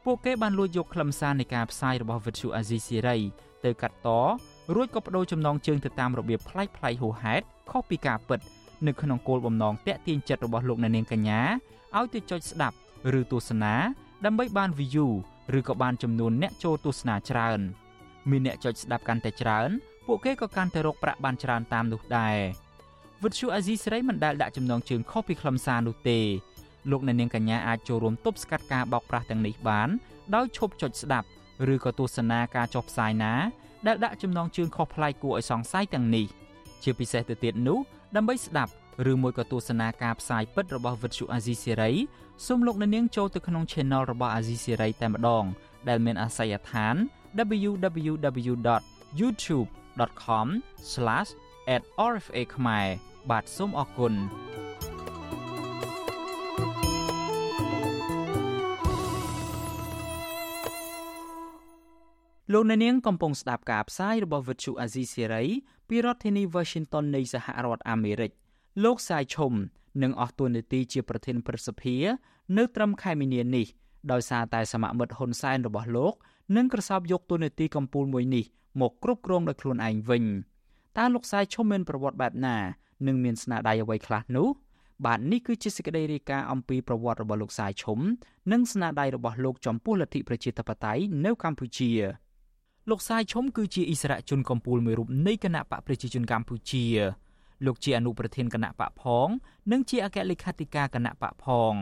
[0.05, 3.19] ពួកគេបានលួចយកខ្លឹមសារនៃការផ្សាយរបស់ Vithu Azizi Siri
[3.65, 4.09] ទៅកាត់ត
[4.75, 8.39] រួចក៏បដូរចំណងជើងទៅតាមរបៀបប្លែកៗហួសហេតុខុសពីការពិត
[8.87, 11.41] នៅក្នុងគោលបំណងតាក់ទាញចិត្តរបស់លោកអ្នកនាងកញ្ញា
[11.97, 12.75] ឲ្យទៅចុចស្ដាប់
[13.19, 13.73] ឬទស្សនា
[14.25, 15.07] ដើម្បីបាន view
[15.57, 17.59] ឬក៏បានចំនួនអ្នកចូលទស្សនាច្រើន
[18.29, 19.69] មានអ្នកចុចស្ដាប់កាន់តែច្រើន
[20.07, 22.37] ពួកគេក៏កាន់តែរកប្រាក់បានច្រើនតាមនោះដែរ
[23.23, 26.19] វិទ្យុអាស៊ីសេរីមិនដែលដាក់ចំណងជើងខុសពីខ្លឹមសារនោះទេ
[26.91, 29.89] លោកអ្នកនាងកញ្ញាអាចចូលរួមទប់ស្កាត់ការបោកប្រាស់ទាំងនេះបាន
[30.35, 31.27] ដោយឈប់ចុចស្ដាប់
[31.73, 33.33] ឬក៏ទស្សនាការចុះផ្សាយណា
[33.87, 36.25] ដែលដាក់ចំណងជើងខុសប្លែកគួរឲ្យសង្ស័យទាំងនេះ
[36.83, 37.79] ជាពិសេសទៅទៀតនោះ
[38.15, 38.71] ដើម្បីស្ដាប់
[39.11, 41.91] ឬមួយក៏ទស្សនាការផ្សាយពិតរបស់វិទ្យុអាស៊ីសេរី
[42.45, 45.43] សូមលោកអ្នកនាងចូលទៅក្នុង Channel របស់អាស៊ីសេរីតែម្ដង
[45.89, 46.95] ដែលមានអាសយដ្ឋាន
[49.99, 52.87] www.youtube.com/@rfa ខ្មែរ
[53.29, 54.13] បាទសូមអរគុណ
[62.53, 65.43] លោកអ្នកនាងកំពុងស្ដាប់ការផ្សាយរបស់វិទ្យុអាស៊ីសេរី
[65.89, 68.31] ពីរដ្ឋធានី Washington នៃសហរដ្ឋអាមេរិក
[68.83, 69.53] លោកសាយឈុំ
[70.03, 71.95] នឹងអស់តួនាទីជាប្រធានព្រឹទ្ធសភា
[72.57, 73.67] នៅត្រឹមខែមីនានេះ
[74.11, 76.13] ដោយសារតែសមាមិត្តហ៊ុនសែនរបស់លោក
[76.55, 78.45] នឹងក្រសោបយកតួនាទីកម្ពូលមួយនេះ
[78.81, 80.23] មកគ្រប់គ្រងដោយខ្លួនឯងវិញ
[80.97, 82.57] តើលោកសាយឈុំមានប្រវត្តិបែបណា
[83.07, 84.47] និងមានស្នាដៃអ្វីខ្លះនោះ
[85.05, 87.99] បាទនេះគឺជាសេចក្តីរាយការណ៍អំពីប្រវត្តិរបស់លោកសាយឈុំ
[88.51, 91.91] និងស្នាដៃរបស់លោកចំពោះលទ្ធិប្រជាធិបតេយ្យនៅកម្ពុជា
[92.89, 96.85] លោកសាយឈុំគឺជាអិសរាជជនកម្ពុជាមួយរូបនៃគណៈបកប្រជាជនកម្ពុជា
[97.65, 99.27] លោកជាអនុប្រធានគណៈបកផង
[99.71, 101.73] និងជាអគ្គលេខាធិការគណៈបកផង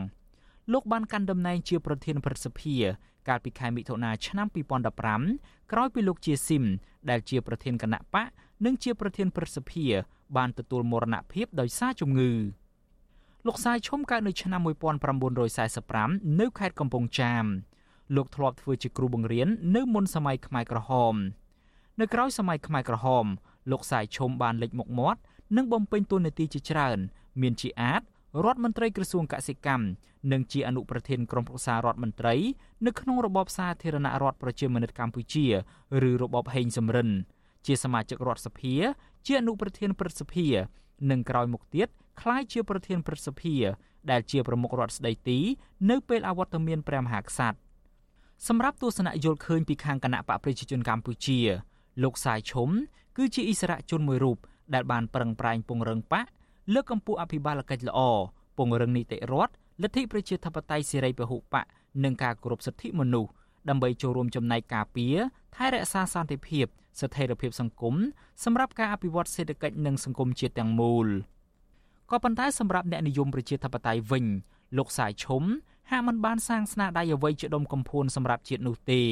[0.72, 2.76] លោកបានកាន់តំណែងជាប្រធានព្រឹទ្ធសភា
[3.28, 4.46] កាលពីខែមិថុនាឆ្នាំ
[5.08, 6.64] 2015ក្រោយពីលោកជាស៊ីម
[7.10, 8.26] ដែលជាប្រធានគណៈបក
[8.64, 9.86] និងជាប្រធានព្រឹទ្ធសភា
[10.36, 12.32] បានទទួលមរណភាពដោយសារជំងឺ
[13.46, 14.60] លោកសាយឈុំកើតនៅឆ្នាំ
[15.44, 17.44] 1945នៅខេត្តកំពង់ចាម
[18.16, 21.14] លោកធ្លាប់ធ្វើជាគ្រូបង្រៀននៅមុនសម័យខ្មែរក្រហម
[22.00, 23.26] នៅក្រោយសម័យខ្មែរក្រហម
[23.70, 25.20] លោកសាយឈុំបានលេចមុខមាត់
[25.56, 26.98] និងបំពេញតួនាទីជាច្រើន
[27.40, 28.02] មានជាអាច
[28.44, 29.84] រដ្ឋមន្ត្រីក្រសួងកសិកម្ម
[30.32, 32.34] និងជាអនុប្រធានក្រុមប្រឹក្សារដ្ឋមន្ត្រី
[32.86, 35.46] នៅក្នុងរបបសាធារណរដ្ឋប្រជាមានិតកម្ពុជា
[36.08, 37.10] ឬរបបហេងសំរិន
[37.66, 38.74] ជាសមាជិករដ្ឋសភា
[39.26, 40.46] ជាអនុប្រធានព្រឹទ្ធសភា
[41.10, 41.88] និងក្រោយមកទៀត
[42.20, 43.54] ក្លាយជាប្រធានព្រឹទ្ធសភា
[44.10, 45.38] ដែលជាប្រមុខរដ្ឋស្ដីទី
[45.90, 47.58] នៅពេលអវត្តមានព្រះមហាក្សត្រ
[48.48, 51.38] សម្រាប់ទស្សនៈយល់ឃើញពីខាងគណៈបកប្រជាជនកម្ពុជា
[52.02, 52.70] លោកសាយឈុំ
[53.16, 54.38] គឺជាអិសរាជជនមួយរូប
[54.74, 56.26] ដែលបានប្រឹងប្រែងពង្រឹងបក
[56.72, 58.00] លើកកម្ពស់អភិបាលកិច្ចល្អ
[58.56, 59.52] ពង្រឹងនីតិរដ្ឋ
[59.82, 61.64] លទ្ធិប្រជាធិបតេយ្យសេរីពហុបក
[62.04, 63.30] និងការគោរពសិទ្ធិមនុស្ស
[63.68, 65.16] ដើម្បីចូលរួមចំណែកការពារ
[65.56, 66.66] ថែរក្សាសន្តិភាព
[67.00, 67.94] ស្ថិរភាពសង្គម
[68.44, 71.08] សម្រាប់ការអភិវឌ្ឍសេដ្ឋកិច្ចនិងសង្គមជាតិទាំងមូល
[72.10, 74.24] ក៏ប៉ុន្តែសម្រាប់អ្នកនិយមប្រជាធិបតេយ្យវិញ
[74.78, 75.42] លោកសាយឈុំ
[75.90, 79.02] ហាក់មិនបានសាងស្នាដៃអ្វីជាដុំកំភួនសម្រាប់ជាតិនោះទេ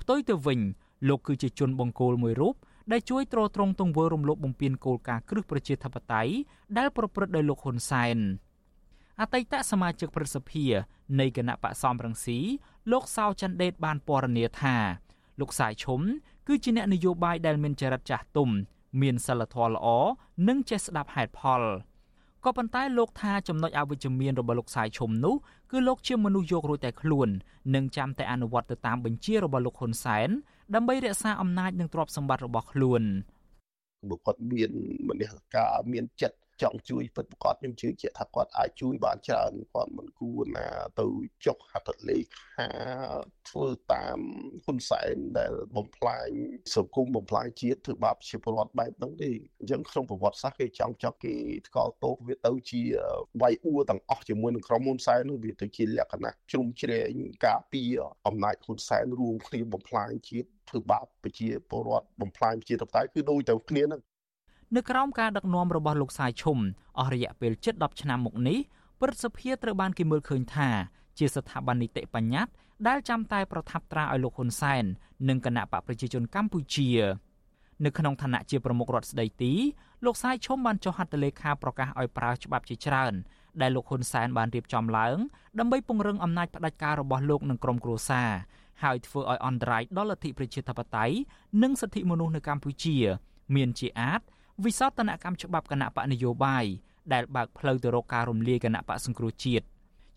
[0.00, 0.60] ផ្ទុយទៅវិញ
[1.08, 2.54] លោកគឺជាជនបង្គោលមួយរូប
[2.90, 6.32] ដែលជួយទ្រទ្រង់ទង្វើរំលោភបំពានគោលការណ៍គ្រឹះប្រជាធិបតេយ្យ
[6.78, 8.18] ដែលប្រព្រឹត្តដោយលោកហ៊ុនសែន
[9.20, 10.64] អតីតសមាជិកព្រឹទ្ធសភា
[11.20, 12.38] នៃគណៈបកសំរងស៊ី
[12.92, 14.76] លោកសៅច័ន្ទដេតបានពណ៌នាថា
[15.40, 16.00] លោកសាយឈុំ
[16.46, 18.50] គឺជាអ្នកនយោបាយដែលមានចរិតចាស់ទុំ
[19.00, 19.86] មានសិលធម៌ល្អ
[20.48, 21.62] និងចេះស្ដាប់ហេតុផល
[22.44, 25.34] ក៏ប៉ុន្តែលោកថាចំណុចអវិជ្ជមានរបស់លោកសាយឈុំនោះ
[25.70, 27.28] គឺលោកជាមនុស្សយករួចតែខ្លួន
[27.74, 30.28] និងចាំតែអនុវត្តទៅតាមបញ្ជារបស់លោកហ៊ុនសែន
[30.74, 33.02] ដើម្បីរក្សាអំណាចនិងទ្រព្យសម្បត្តិរបស់ខ្លួន
[34.10, 34.70] បុគ្គលមាន
[35.08, 40.68] មនសិការមានចិត្ត ចង់ជួយពិតប្រកបខ្ញុំជឿជាក់ថាគាត់អាចជួយបានច្រើនគាត់មិនគួរណា
[41.00, 41.06] ទៅ
[41.44, 42.68] ចុះហត្ថលេខា
[43.48, 44.18] ធ្វើតាម
[44.64, 46.28] ហ៊ុនសែនដែលបំផ្លាញ
[46.76, 49.30] សង្គមបំផ្លាញជាតិធ្វើបាបជាពលរដ្ឋបែបហ្នឹងទេ
[49.60, 51.34] អញ្ចឹងក្នុងប្រវត្តិសាស្ត្រគេចង់ចង់គេ
[51.68, 52.82] ថ្កោលទោសវាទៅជា
[53.42, 57.12] វាយអួរទាំងអស់ជាមួយនឹងក្រុមហ៊ុនសែននោះវាទៅជាលក្ខណៈជ្រុំជ្រែង
[57.46, 57.92] ការពារ
[58.26, 64.00] អំណាចហ៊ុនសែនរួមគ្នាបំផ្លាញជាតិធ្វើបាបប្រជាពលរដ្ឋបំផ្លាញប្រជាធិបតេយ្យគឺដូចទៅគ្នាហ្នឹង
[64.76, 66.58] នៅក្រោមការដឹកនាំរបស់លោកសាយឈុំ
[66.98, 68.58] អស់រយៈពេលជិត10ឆ្នាំមកនេះ
[69.00, 70.68] ព្រឹទ្ធសភាត្រូវបានគេមើលឃើញថា
[71.18, 72.52] ជាស្ថាប័ននីតិបញ្ញត្តិ
[72.88, 74.84] ដែលចាំតែប្រថាប់ត្រាឲ្យលោកហ៊ុនសែន
[75.28, 76.88] និងគណៈបកប្រជាជនកម្ពុជា
[77.84, 79.52] នៅក្នុងឋានៈជាប្រមុខរដ្ឋស្ដីទី
[80.04, 83.12] លោកសាយឈុំបានចុះហត្ថលេខាប្រកាសឲ្យប្រើច្បាប់ជាច្រើន
[83.60, 85.16] ដែលលោកហ៊ុនសែនបានរៀបចំឡើង
[85.58, 88.30] ដើម្បីពង្រឹងអំណាចផ្ដាច់ការរបស់លោកនិងក្រុមគ្រួសារ
[88.82, 91.14] ហើយធ្វើឲ្យអន្តរាយដល់លទ្ធិប្រជាធិបតេយ្យ
[91.62, 92.96] និងសិទ្ធិមនុស្សនៅកម្ពុជា
[93.54, 94.20] មានជាអាច
[94.64, 96.64] វិសោធនកម្មច្បាប់គណៈបកនយោបាយ
[97.12, 99.64] ដែលបើកផ្លូវទៅរកការរំលាយគណៈបកសង្គ្រោះជាតិ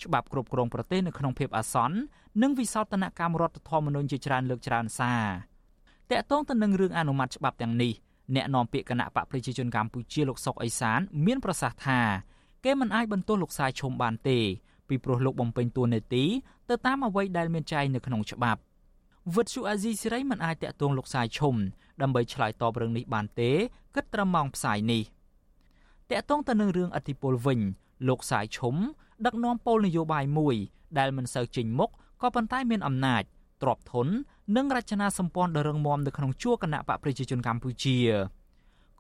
[0.04, 1.98] ច្បាប់គ្រប់គ្រងប្រទេសនៅក្នុងភាពអាសន្ន
[2.42, 5.26] និងវិសោធនកម្មរដ្ឋធម្មនុញ្ញជាច្រើនលើកច្រើនសារ
[6.12, 7.94] តកតងទៅនឹងរឿងអនុម័តច្បាប់ទាំងនេះ
[8.36, 12.00] អ្នកនាំពាក្យគណៈបកប្រជាជនកម្ពុជាលោកសុកអេសាន មានប្រសាសន៍ថា
[12.66, 14.40] គេមិនអាចបន្ទោសលោកសាយឈុំបានទេ
[14.88, 16.24] ពីព្រោះលោកបំពេញតួនាទី
[16.70, 18.60] ទៅតាមអ្វីដែលមានចែងនៅក្នុងច្បាប់
[19.32, 21.56] វិទ្យុអាស៊ីសេរីមិនអាចតាក់ទងលោកសាយឈុំ
[22.02, 23.52] ដើម្បីឆ្លើយតបរឿងនេះបានទេ
[23.96, 25.04] គិតត្រឹមម៉ោងផ្សាយនេះ
[26.12, 27.60] តាក់ទងទៅនឹងរឿងអធិបុលវិញ
[28.08, 28.76] លោកសាយឈុំ
[29.26, 30.56] ដឹកនាំពលនយោបាយមួយ
[31.00, 31.90] ដែលមិនសូវចេញមុខ
[32.22, 33.24] ក៏ប៉ុន្តែមានអំណាច
[33.62, 34.08] ទ្រព្យធន
[34.56, 37.98] និងរចនាសម្ព័ន្ធដ៏រឹងមាំនៅក្នុងជួរគណៈបកប្រជាជនកម្ពុជា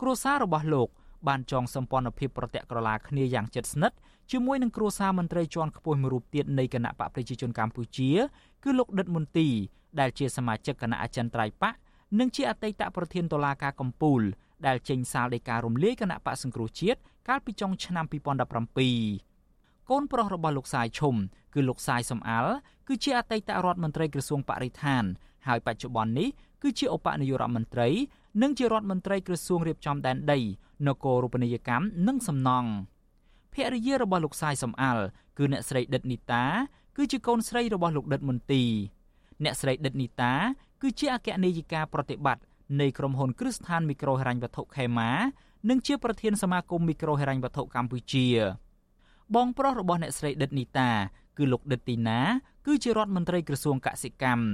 [0.01, 0.87] គ្រួសាររបស់លោក
[1.27, 3.97] បានចងសម្ព័ន្ធភាពប្រតិក្រឡាគ្នាយ៉ាងជិតស្និទ្ធ
[4.31, 8.09] ជាមួយនឹងគ្រួសារមន្ត្រីជាន់ខ្ពស់មួយរូបទៀតនៃគណៈបកប្រជាជនកម្ពុជា
[8.63, 9.49] គឺលោកដិតមុនទី
[9.99, 11.73] ដែលជាសមាជិកគណៈអចិន្ត្រៃយ៍បក
[12.19, 14.21] និងជាអតីតប្រធានតុលាការកំពូល
[14.67, 21.15] ដែលចេញសាលដីការរំលាយគណៈបកសង្គ្រោះជាតិកាលពីចុងឆ្នាំ2017កូនប្រុសរបស់លោកសាយឈុំ
[21.53, 22.53] គឺលោកសាយសំអាល់
[22.87, 25.03] គឺជាអតីតរដ្ឋមន្ត្រីក្រសួងបរិស្ថាន
[25.47, 26.29] ហើយបច្ចុប្បន្ននេះ
[26.61, 27.89] គឺជាឧបនាយករដ្ឋមន្ត្រី
[28.41, 30.39] និងជារដ្ឋមន្ត្រីក្រសួងរៀបចំដែនដី
[30.87, 32.69] នគររូបនីយកម្មនិងសំណង់
[33.53, 35.03] ភរិយារបស់លោកសាយសំអាល់
[35.37, 36.45] គឺអ្នកស្រីដិតនីតា
[36.97, 38.63] គឺជាកូនស្រីរបស់លោកដិតមន្ទី
[39.43, 40.33] អ្នកស្រីដិតនីតា
[40.81, 42.43] គឺជាអគ្គនាយិកាប្រតិបត្តិ
[42.81, 45.11] នៃក្រុមហ៊ុនគ្រឹះស្ថានមីក្រូហិរញ្ញវត្ថុខេម៉ា
[45.69, 48.27] និងជាប្រធានសមាគមមីក្រូហិរញ្ញវត្ថុកម្ពុជា
[49.35, 50.89] បងប្រុសរបស់អ្នកស្រីដិតនីតា
[51.37, 52.19] គឺលោកដិតទីណា
[52.67, 54.45] គឺជារដ្ឋមន្ត្រីក្រសួងកសិកម្ម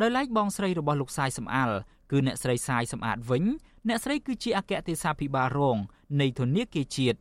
[0.00, 1.76] ដោយឡែកបងស្រីរបស់លោកសាយសំអាល់
[2.10, 3.44] គឺអ្នកស្រីសាយសំអាតវិញ
[3.88, 5.78] អ្នកស្រីគឺជាអគ្គទេសាភិបាលរង
[6.20, 7.18] នៃធនាគារជាតិ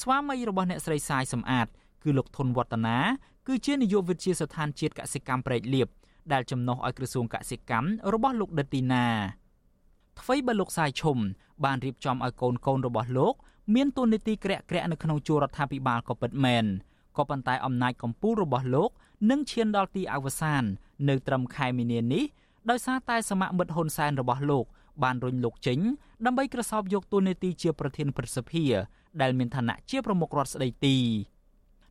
[0.00, 1.66] ស្វាមីរបស់អ្នកស្រីសាយសំអាត
[2.02, 2.98] គឺលោកធុនវឌ្ឍនា
[3.46, 5.88] គឺជានាយកវិទ្យាស្ថានជាតិកសិកម្មព្រែកលៀប
[6.32, 9.06] ដែលចំណុះឲ្យក្រសួងកសិកម្មរបស់លោកដិតទីណា
[10.20, 11.18] ថ្មីបើលោកសាយឈុំ
[11.64, 13.34] បានរៀបចំឲ្យកូនកូនរបស់លោក
[13.74, 16.64] មានទូនីតិក្រាក់ក្រាក់នៅក្នុងជួររដ្ឋាភិបាលក៏ពិតមែន
[17.16, 18.90] ក៏ប៉ុន្តែអំណាចកម្ពុជារបស់លោក
[19.30, 20.62] នឹងឈានដល់ទីអវសាន
[21.08, 22.24] នៅត្រឹមខែមីនានេះ
[22.70, 24.64] ដោយសារតែសមាមិត្តហ៊ុនសែនរបស់លោក
[25.02, 25.78] បានរុញលោកចេញ
[26.26, 28.64] ដើម្បីក្រសោបយកទូនីតិជាប្រធានព្រឹទ្ធសភា
[29.20, 30.96] ដែលមានឋានៈជាប្រមុខរដ្ឋស្ដីទី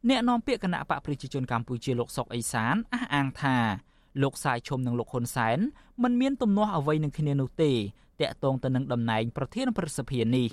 [0.09, 3.57] អ្នកនាំពាក្យគណៈបកប្រជាជនកម្ពុជាលោកសុកអេសានអះអាងថា
[4.21, 5.57] លោកសាយឈុំនិងលោកហ៊ុនសែន
[6.03, 7.71] មិនមានទំនាស់អ្វីនឹងគ្នានោះទេ
[8.21, 10.47] តាក់ទងទៅនឹងតំណែងប្រធានប្រសិទ្ធិនេះ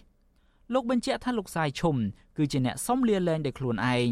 [0.74, 1.96] លោកបញ្ជាក់ថាលោកសាយឈុំ
[2.36, 4.10] គឺជាអ្នកសុំលាលែងដោយខ្លួនឯង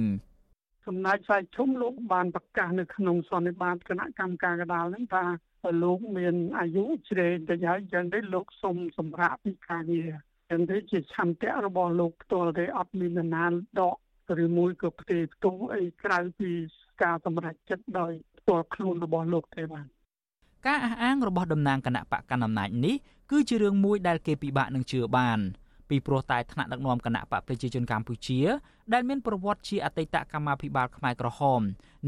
[0.87, 5.25] សំណាច់សាយឈុំលោកបានប្រកាសនៅក្នុងសន្និបាតគណៈកម្មការកដាលហ្នឹងថា
[5.83, 10.13] លោកមានអាយុជ្រេងទៅហើយចឹងទេលោកសុំសម្រាប់ពីការងារ
[10.51, 13.45] ចឹងទេជាឆន្ទៈរបស់លោកផ្ទាល់ទេអត់មាននរណា
[13.81, 13.97] ដក
[14.45, 16.51] ឬមួយក៏ផ្ទេរផ្ទុំអីក្រៅពី
[17.03, 18.13] ការសម្រេចចិត្តដោយ
[18.51, 19.87] ផ្ទាល់ខ្លួនរបស់លោកទេបាទ
[20.67, 22.95] ការអះអាងរបស់តំណាងគណៈបកកណ្ដាលអំណាចនេះ
[23.31, 25.39] គឺជារឿងមួយដែលគេពិបាកនឹងជឿបាន
[25.89, 28.41] ពីព្រោះតែថ្នាក់ដឹកនាំគណៈបកប្រជាជនកម្ពុជា
[28.93, 31.61] ដែលមានប្រវត្តិជាអតីតកម្មាភិបាលខ្មែរក្រហម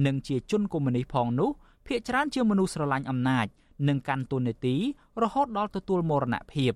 [0.07, 1.51] និងជាជនកុម្មុយនីសផងនោះ
[1.86, 3.47] ភាគច្រើនជាមនុស្សស្រឡាញ់អំណាច
[3.88, 4.76] និងកាន់តួនាទី
[5.22, 6.72] រហូតដល់ទទួលមរណភាព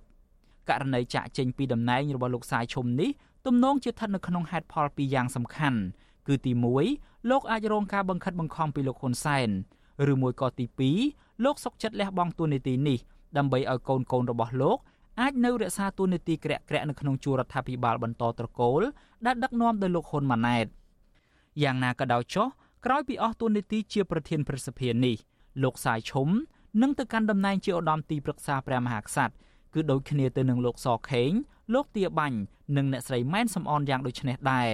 [0.69, 3.11] ករណីចាក់ចេញពីតំណែងរបស់លោកសាយឈុំនេះ
[3.47, 5.81] ទំនងជាស្ថិតនៅក្នុងហេតុផលពីរយ៉ាងសំខាន់
[6.27, 6.53] គឺទី
[6.91, 9.49] 1លោកអាចរងការបង្ខិតបង្ខំពីលោកហ៊ុនសែន
[10.13, 10.67] ឬមួយក៏ទី
[11.05, 12.99] 2លោកសុកចិត្តលះបង់តួនាទីនេះ
[13.37, 14.79] ដើម្បីឲ្យកូនកូនរបស់លោក
[15.21, 18.83] អាចនៅរក្សាតួនាទីក្រាក់ក្រាក់នៅក្នុងជួររដ្ឋាភិបាលបន្តត្រកូល
[19.27, 20.67] ដែលដឹកនាំដោយលោកហ៊ុនម៉ាណែត
[21.63, 22.47] យ៉ាងណាក៏ដោយចុះ
[22.85, 25.17] ក្រោយពីអស់តួនាទីជាប្រធានព្រឹទ្ធសភានេះ
[25.63, 26.29] លោកសាយឈុំ
[26.83, 29.35] នឹងទៅកាន់តំណែងជាឧត្តមទីប្រឹក្សាព្រះមហាក្សត្រ
[29.75, 31.31] គឺដូចគ្នាទៅនឹងលោកសខេង
[31.75, 32.39] លោកទាបាញ់
[32.77, 34.71] និងអ្នកស្រីម៉ែនសំអនយ៉ាងដូចនេះដែរ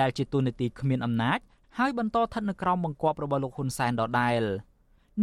[0.00, 1.38] ដែលជាទូនាទីគ្មានអំណាច
[1.78, 4.42] ហើយបន្តស្ថិតនៅក្រោមបង្គាប់របស់លោកហ៊ុនសែនដដែល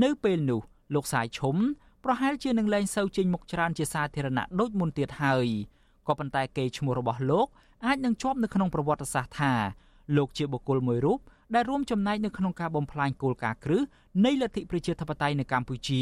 [0.04, 0.62] នៅពេលនោះ
[0.96, 1.56] លោកសាយឈុំ
[2.04, 5.48] ប្រហែលជានឹងលែងសូវចេញមុខច្រើនជាសាធារណៈដូចមុនទៀតហើយ
[6.08, 7.48] ក៏ប៉ុន្តែគេឈ្មោះរបស់លោក
[7.86, 9.54] អាចនឹងជាប់នៅក្នុងប្រវត្តិសាស្ត្រថា
[10.18, 11.20] លោកជាបុគ្គលមួយរូប
[11.56, 13.82] ដែលរួមចំណែកនៅក្នុងការបំផ្លាញគោលការណ៍គ្រឹះ
[14.26, 16.02] នៃលទ្ធិប្រជាធិបតេយ្យនៅកម្ពុជា